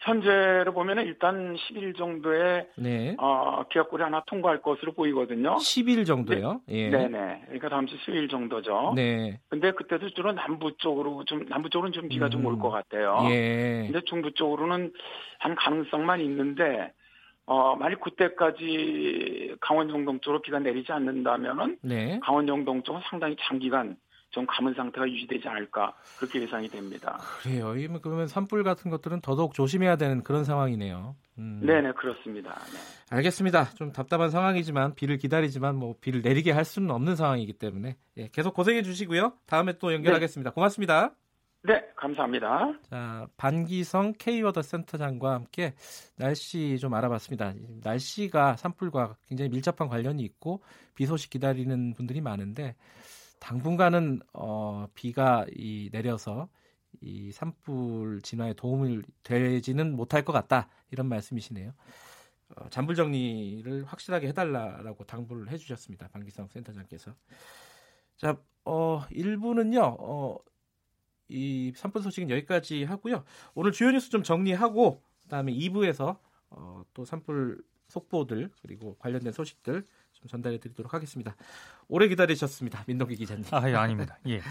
현재로 0.00 0.72
보면은 0.72 1.04
일단 1.04 1.54
10일 1.56 1.96
정도의 1.96 2.66
네. 2.76 3.14
어, 3.18 3.62
기업골이 3.70 4.02
하나 4.02 4.22
통과할 4.26 4.62
것으로 4.62 4.92
보이거든요. 4.92 5.56
10일 5.56 6.06
정도요? 6.06 6.62
네. 6.66 6.74
예. 6.74 6.90
네네. 6.90 7.42
그러니까 7.44 7.68
다음 7.68 7.86
주 7.86 7.96
수요일 7.98 8.28
정도죠. 8.28 8.94
네. 8.96 9.38
근데 9.48 9.72
그때도 9.72 10.10
주로 10.10 10.32
남부 10.32 10.74
쪽으로 10.78 11.24
좀 11.26 11.44
남부 11.48 11.68
쪽으로는 11.68 11.92
좀 11.92 12.08
비가 12.08 12.26
음. 12.26 12.30
좀올 12.30 12.58
것 12.58 12.70
같아요. 12.70 13.18
예. 13.30 13.82
근데 13.84 14.00
중부 14.06 14.32
쪽으로는 14.32 14.92
한 15.38 15.54
가능성만 15.54 16.20
있는데 16.20 16.92
어, 17.44 17.76
만약 17.76 18.00
그때까지 18.00 19.56
강원 19.60 19.90
영동 19.90 20.20
쪽으로 20.20 20.40
비가 20.40 20.58
내리지 20.60 20.92
않는다면은 20.92 21.78
네. 21.82 22.20
강원 22.22 22.48
영동 22.48 22.82
쪽은 22.82 23.02
상당히 23.10 23.36
장기간 23.40 23.96
좀 24.30 24.46
감은 24.46 24.74
상태가 24.74 25.08
유지되지 25.08 25.48
않을까 25.48 25.94
그렇게 26.18 26.40
예상이 26.40 26.68
됩니다. 26.68 27.18
그래요. 27.42 27.74
그러면 28.00 28.28
산불 28.28 28.62
같은 28.64 28.90
것들은 28.90 29.20
더더욱 29.20 29.54
조심해야 29.54 29.96
되는 29.96 30.22
그런 30.22 30.44
상황이네요. 30.44 31.16
음. 31.38 31.60
네네 31.64 31.92
그렇습니다. 31.92 32.50
네. 32.50 32.78
알겠습니다. 33.16 33.70
좀 33.74 33.92
답답한 33.92 34.30
상황이지만 34.30 34.94
비를 34.94 35.18
기다리지만 35.18 35.74
뭐 35.76 35.96
비를 36.00 36.22
내리게 36.22 36.52
할 36.52 36.64
수는 36.64 36.90
없는 36.90 37.16
상황이기 37.16 37.54
때문에 37.54 37.96
예, 38.18 38.28
계속 38.32 38.54
고생해 38.54 38.82
주시고요. 38.82 39.32
다음에 39.46 39.78
또 39.78 39.92
연결하겠습니다. 39.92 40.50
네. 40.50 40.54
고맙습니다. 40.54 41.14
네, 41.62 41.82
감사합니다. 41.94 42.72
자, 42.88 43.26
반기성 43.36 44.14
K워더 44.18 44.62
센터장과 44.62 45.34
함께 45.34 45.74
날씨 46.16 46.78
좀 46.78 46.94
알아봤습니다. 46.94 47.52
날씨가 47.82 48.56
산불과 48.56 49.16
굉장히 49.28 49.50
밀접한 49.50 49.88
관련이 49.88 50.22
있고 50.22 50.62
비 50.94 51.04
소식 51.04 51.28
기다리는 51.28 51.92
분들이 51.94 52.22
많은데 52.22 52.76
당분간은 53.40 54.20
어, 54.32 54.86
비가 54.94 55.44
이 55.56 55.90
내려서 55.92 56.48
이 57.00 57.32
산불 57.32 58.20
진화에 58.22 58.54
도움을 58.54 59.02
되지는 59.22 59.96
못할 59.96 60.24
것 60.24 60.32
같다 60.32 60.68
이런 60.90 61.08
말씀이시네요. 61.08 61.72
어, 62.56 62.68
잔불 62.68 62.94
정리를 62.94 63.84
확실하게 63.84 64.28
해달라라고 64.28 65.04
당부를 65.04 65.50
해주셨습니다. 65.50 66.08
방기성 66.08 66.48
센터장께서. 66.48 67.14
자, 68.16 68.36
어, 68.64 69.02
1부는요, 69.10 69.96
어, 69.98 70.36
이 71.28 71.72
산불 71.74 72.02
소식은 72.02 72.28
여기까지 72.30 72.84
하고요. 72.84 73.24
오늘 73.54 73.72
주요 73.72 73.90
뉴스 73.90 74.10
좀 74.10 74.22
정리하고, 74.22 75.02
그 75.22 75.28
다음에 75.28 75.52
2부에서 75.52 76.18
어, 76.50 76.82
또 76.92 77.04
산불 77.04 77.62
속보들, 77.88 78.50
그리고 78.62 78.96
관련된 78.98 79.32
소식들 79.32 79.84
좀 80.20 80.28
전달해 80.28 80.58
드리도록 80.58 80.94
하겠습니다. 80.94 81.34
오래 81.88 82.08
기다리셨습니다. 82.08 82.84
민동기 82.86 83.16
기자님. 83.16 83.44
아, 83.50 83.68
예, 83.68 83.74
아닙니다. 83.74 84.18
예. 84.28 84.40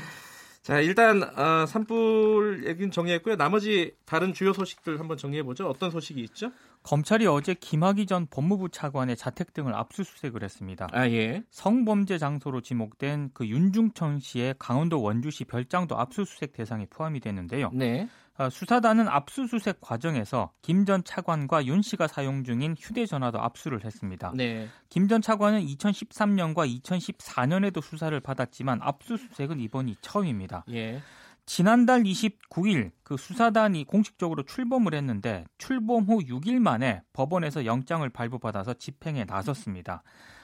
자, 0.62 0.80
일단 0.82 1.24
어, 1.24 1.66
산불 1.66 2.66
얘기는 2.68 2.92
정리했고요. 2.92 3.38
나머지 3.38 3.96
다른 4.06 4.34
주요 4.34 4.54
소식들 4.54 5.00
한번 5.00 5.18
정리해 5.18 5.44
보죠. 5.44 5.68
어떤 5.68 5.90
소식이 5.90 6.22
있죠? 6.22 6.52
검찰이 6.84 7.28
어제 7.28 7.54
김학의 7.54 8.06
전 8.06 8.26
법무부 8.28 8.70
차관의 8.70 9.18
자택 9.18 9.54
등을 9.54 9.76
압수수색을 9.76 10.44
했습니다. 10.44 10.88
아, 10.92 11.08
예. 11.10 11.44
성범죄 11.52 12.18
장소로 12.18 12.62
지목된 12.62 13.32
그 13.34 13.46
윤중천 13.48 14.20
씨의 14.20 14.56
강원도 14.58 15.02
원주시 15.02 15.46
별장도 15.46 15.98
압수수색 15.98 16.54
대상에 16.54 16.86
포함이 16.90 17.20
되는데요. 17.20 17.70
네. 17.74 18.08
어, 18.38 18.50
수사단은 18.50 19.10
압수수색 19.10 19.82
과정에서 19.82 20.52
김 20.62 20.86
전 20.86 21.04
차관과 21.04 21.66
윤 21.66 21.82
씨가 21.82 22.08
사용 22.08 22.46
중인 22.46 22.76
휴대전화도 22.80 23.38
압수를 23.42 23.84
했습니다. 23.84 24.32
네. 24.34 24.70
김 24.88 25.10
전 25.10 25.22
차관은 25.22 25.60
2013년과 25.66 26.82
2014년에도 26.82 27.84
수사를 27.84 28.18
받았지만 28.22 28.80
압수수색은 28.82 29.60
이번이 29.60 29.98
처음입니다. 30.02 30.64
예. 30.72 31.02
지난달 31.50 32.04
29일 32.04 32.92
그 33.02 33.18
수사단이 33.18 33.84
공식적으로 33.86 34.44
출범을 34.44 34.94
했는데 34.94 35.46
출범 35.58 36.04
후 36.04 36.20
6일 36.20 36.60
만에 36.60 37.02
법원에서 37.12 37.66
영장을 37.66 38.08
발부받아서 38.08 38.76
집행에 38.76 39.26
나섰습니다. 39.26 40.04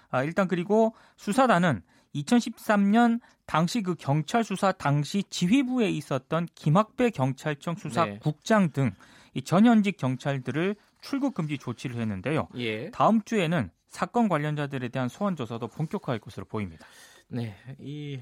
아, 0.09 0.23
일단 0.23 0.47
그리고 0.47 0.95
수사단은 1.15 1.83
2013년 2.15 3.19
당시 3.45 3.83
그 3.83 3.93
경찰 3.93 4.43
수사 4.43 4.71
당시 4.71 5.23
지휘부에 5.29 5.91
있었던 5.91 6.47
김학배 6.55 7.11
경찰청 7.11 7.75
수사국장 7.75 8.71
네. 8.71 8.73
등이 8.73 9.43
전현직 9.43 9.97
경찰들을 9.97 10.75
출국 11.01 11.35
금지 11.35 11.59
조치를 11.59 11.97
했는데요. 12.01 12.47
예. 12.55 12.89
다음 12.89 13.21
주에는 13.21 13.69
사건 13.89 14.27
관련자들에 14.27 14.87
대한 14.87 15.07
소환 15.07 15.35
조사도 15.35 15.67
본격화할 15.67 16.17
것으로 16.17 16.47
보입니다. 16.47 16.87
네, 17.27 17.55
이 17.79 18.19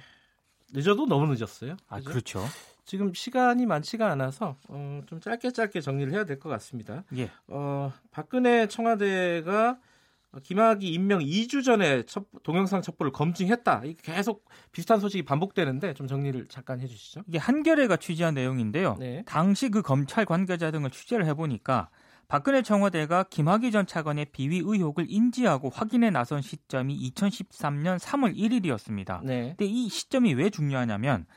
늦어도 0.74 1.06
너무 1.06 1.34
늦었어요. 1.34 1.78
아, 1.88 1.98
그죠? 2.00 2.10
그렇죠. 2.10 2.44
지금 2.86 3.14
시간이 3.14 3.66
많지가 3.66 4.10
않아서 4.12 4.58
어, 4.68 5.02
좀 5.06 5.20
짧게 5.22 5.52
짧게 5.52 5.82
정리를 5.82 6.12
해야 6.14 6.26
될 6.26 6.40
것 6.40 6.50
같습니다. 6.50 7.04
예. 7.16 7.30
어, 7.48 7.92
박근혜 8.12 8.68
청와대가 8.68 9.78
김학의 10.42 10.90
임명 10.90 11.20
2주 11.20 11.64
전에 11.64 12.04
첩, 12.04 12.26
동영상 12.42 12.82
첩보를 12.82 13.12
검증했다. 13.12 13.84
계속 14.02 14.46
비슷한 14.72 15.00
소식이 15.00 15.24
반복되는데 15.26 15.94
좀 15.94 16.08
정리를 16.08 16.48
잠깐 16.50 16.80
해주시죠. 16.82 17.22
이게 17.28 17.38
한겨레가 17.38 17.98
취재한 17.98 18.34
내용인데요. 18.34 18.96
네. 19.00 19.24
당시 19.28 19.70
그 19.70 19.82
검찰 19.84 20.26
관계자 20.26 20.72
등을 20.72 20.90
취재를 20.90 21.28
해보니까 21.28 21.90
박근혜 22.28 22.64
청와대가 22.64 23.24
김학의 23.24 23.72
전 23.72 23.86
차관의 23.86 24.26
비위 24.32 24.58
의혹을 24.58 25.06
인지하고 25.08 25.70
확인에 25.70 26.10
나선 26.10 26.42
시점이 26.42 27.12
2013년 27.12 28.00
3월 28.00 28.36
1일이었습니다. 28.36 29.24
네. 29.24 29.50
근데 29.50 29.66
이 29.66 29.88
시점이 29.88 30.34
왜 30.34 30.50
중요하냐면 30.50 31.28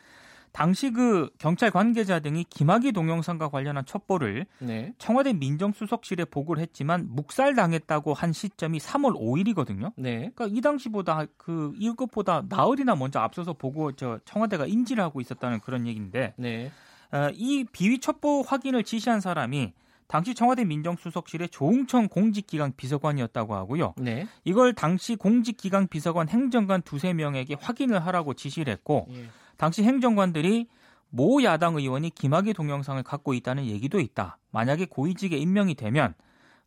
당시 0.56 0.90
그 0.90 1.28
경찰 1.36 1.70
관계자 1.70 2.18
등이 2.18 2.44
김학의 2.44 2.92
동영상과 2.92 3.50
관련한 3.50 3.84
첩보를 3.84 4.46
네. 4.60 4.94
청와대 4.96 5.34
민정수석실에 5.34 6.24
보고를 6.24 6.62
했지만 6.62 7.08
묵살당했다고 7.10 8.14
한 8.14 8.32
시점이 8.32 8.78
3월 8.78 9.20
5일이거든요. 9.20 9.92
네. 9.96 10.30
그러니까 10.34 10.46
이 10.46 10.62
당시보다 10.62 11.26
그 11.36 11.74
이것보다 11.78 12.44
나흘이나 12.48 12.94
먼저 12.96 13.18
앞서서 13.20 13.52
보고 13.52 13.92
저 13.92 14.18
청와대가 14.24 14.64
인지를 14.64 15.04
하고 15.04 15.20
있었다는 15.20 15.60
그런 15.60 15.86
얘기인데 15.86 16.32
네. 16.38 16.72
어, 17.12 17.28
이 17.34 17.66
비위 17.70 17.98
첩보 17.98 18.40
확인을 18.40 18.82
지시한 18.82 19.20
사람이 19.20 19.74
당시 20.08 20.34
청와대 20.34 20.64
민정수석실의 20.64 21.50
조웅천 21.50 22.08
공직기강 22.08 22.72
비서관이었다고 22.78 23.54
하고요. 23.54 23.92
네. 23.98 24.26
이걸 24.44 24.72
당시 24.72 25.16
공직기강 25.16 25.88
비서관 25.88 26.30
행정관 26.30 26.80
두세 26.80 27.12
명에게 27.12 27.56
확인을 27.60 28.06
하라고 28.06 28.32
지시를 28.32 28.72
했고 28.72 29.06
예. 29.10 29.26
당시 29.56 29.82
행정관들이 29.82 30.68
모 31.08 31.42
야당 31.42 31.76
의원이 31.76 32.10
김학의 32.10 32.54
동영상을 32.54 33.02
갖고 33.02 33.34
있다는 33.34 33.66
얘기도 33.66 34.00
있다. 34.00 34.38
만약에 34.50 34.86
고위직에 34.86 35.36
임명이 35.36 35.74
되면 35.74 36.14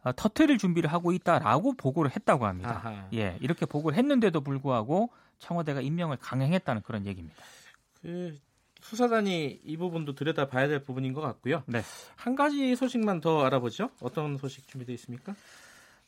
어, 0.04 0.14
터트릴 0.16 0.58
준비를 0.58 0.92
하고 0.92 1.12
있다라고 1.12 1.74
보고를 1.74 2.12
했다고 2.12 2.46
합니다. 2.46 2.82
아하. 2.84 3.08
예, 3.14 3.38
이렇게 3.42 3.66
보고를 3.66 3.98
했는데도 3.98 4.42
불구하고 4.42 5.10
청와대가 5.40 5.82
임명을 5.82 6.18
강행했다는 6.18 6.84
그런 6.84 7.06
얘기입니다. 7.06 7.36
그 8.02 8.38
수사단이 8.82 9.60
이 9.64 9.78
부분도 9.78 10.16
들여다봐야 10.16 10.68
될 10.70 10.84
부분인 10.84 11.14
것 11.14 11.22
같고요. 11.22 11.64
네. 11.66 11.82
한 12.16 12.36
가지 12.36 12.76
소식만 12.76 13.20
더 13.20 13.44
알아보죠. 13.44 13.90
어떤 14.02 14.38
소식 14.38 14.68
준비되어 14.68 14.94
있습니까? 14.96 15.36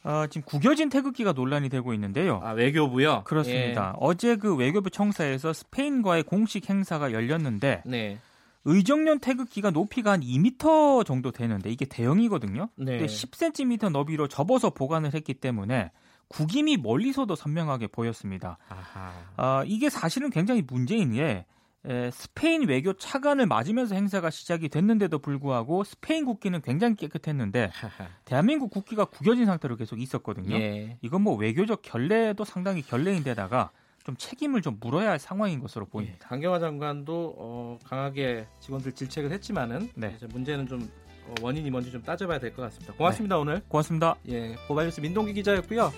어, 0.03 0.25
지금 0.27 0.45
구겨진 0.45 0.89
태극기가 0.89 1.33
논란이 1.33 1.69
되고 1.69 1.93
있는데요. 1.93 2.39
아, 2.43 2.51
외교부요? 2.51 3.23
그렇습니다. 3.23 3.93
예. 3.95 3.97
어제 3.99 4.35
그 4.35 4.55
외교부 4.55 4.89
청사에서 4.89 5.53
스페인과의 5.53 6.23
공식 6.23 6.69
행사가 6.69 7.11
열렸는데 7.11 7.83
네. 7.85 8.17
의정령 8.65 9.19
태극기가 9.19 9.71
높이가 9.71 10.11
한 10.11 10.21
2m 10.21 11.05
정도 11.05 11.31
되는데 11.31 11.69
이게 11.69 11.85
대형이거든요. 11.85 12.69
네. 12.75 12.97
근데 12.97 13.05
10cm 13.05 13.91
너비로 13.91 14.27
접어서 14.27 14.69
보관을 14.71 15.13
했기 15.13 15.33
때문에 15.33 15.91
구김이 16.27 16.77
멀리서도 16.77 17.35
선명하게 17.35 17.87
보였습니다. 17.87 18.57
아하. 18.69 19.11
어, 19.37 19.63
이게 19.65 19.89
사실은 19.89 20.29
굉장히 20.29 20.61
문제인 20.61 21.13
게 21.13 21.45
에, 21.85 22.11
스페인 22.11 22.67
외교 22.67 22.93
차관을 22.93 23.47
맞으면서 23.47 23.95
행사가 23.95 24.29
시작이 24.29 24.69
됐는데도 24.69 25.19
불구하고 25.19 25.83
스페인 25.83 26.25
국기는 26.25 26.61
굉장히 26.61 26.95
깨끗했는데 26.95 27.71
대한민국 28.25 28.69
국기가 28.69 29.05
구겨진 29.05 29.45
상태로 29.45 29.77
계속 29.77 29.99
있었거든요. 29.99 30.55
예. 30.55 30.97
이건 31.01 31.21
뭐 31.23 31.35
외교적 31.35 31.81
결례도 31.81 32.43
상당히 32.45 32.81
결례인데다가 32.81 33.71
좀 34.03 34.15
책임을 34.17 34.61
좀 34.61 34.77
물어야 34.79 35.11
할 35.11 35.19
상황인 35.19 35.59
것으로 35.59 35.85
보입니다. 35.85 36.17
예. 36.23 36.27
강경화 36.27 36.59
장관도 36.59 37.35
어, 37.37 37.79
강하게 37.83 38.47
직원들 38.59 38.93
질책을 38.93 39.31
했지만은 39.31 39.89
네. 39.95 40.17
문제는 40.29 40.67
좀 40.67 40.81
어, 40.81 41.10
원인이 41.41 41.69
뭔지 41.69 41.91
좀 41.91 42.01
따져봐야 42.03 42.39
될 42.39 42.51
것 42.53 42.61
같습니다. 42.63 42.93
고맙습니다 42.93 43.35
네. 43.35 43.41
오늘. 43.41 43.61
고맙습니다. 43.67 44.15
예, 44.29 44.55
고발뉴스 44.67 45.01
민동기 45.01 45.33
기자였고요. 45.33 45.91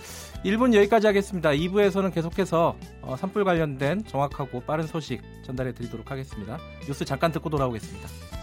1분 0.46 0.74
여기까지 0.74 1.08
하겠습니다. 1.08 1.50
2부에서는 1.52 2.14
계속해서 2.14 2.76
어, 3.02 3.16
산불 3.16 3.44
관련된 3.44 4.06
정확하고 4.06 4.62
빠른 4.62 4.86
소식 4.88 5.22
전달해 5.44 5.74
드리도록 5.74 6.12
하겠습니다. 6.12 6.58
뉴스 6.86 7.06
잠깐 7.06 7.32
듣고 7.32 7.50
돌아오겠습니다. 7.50 8.43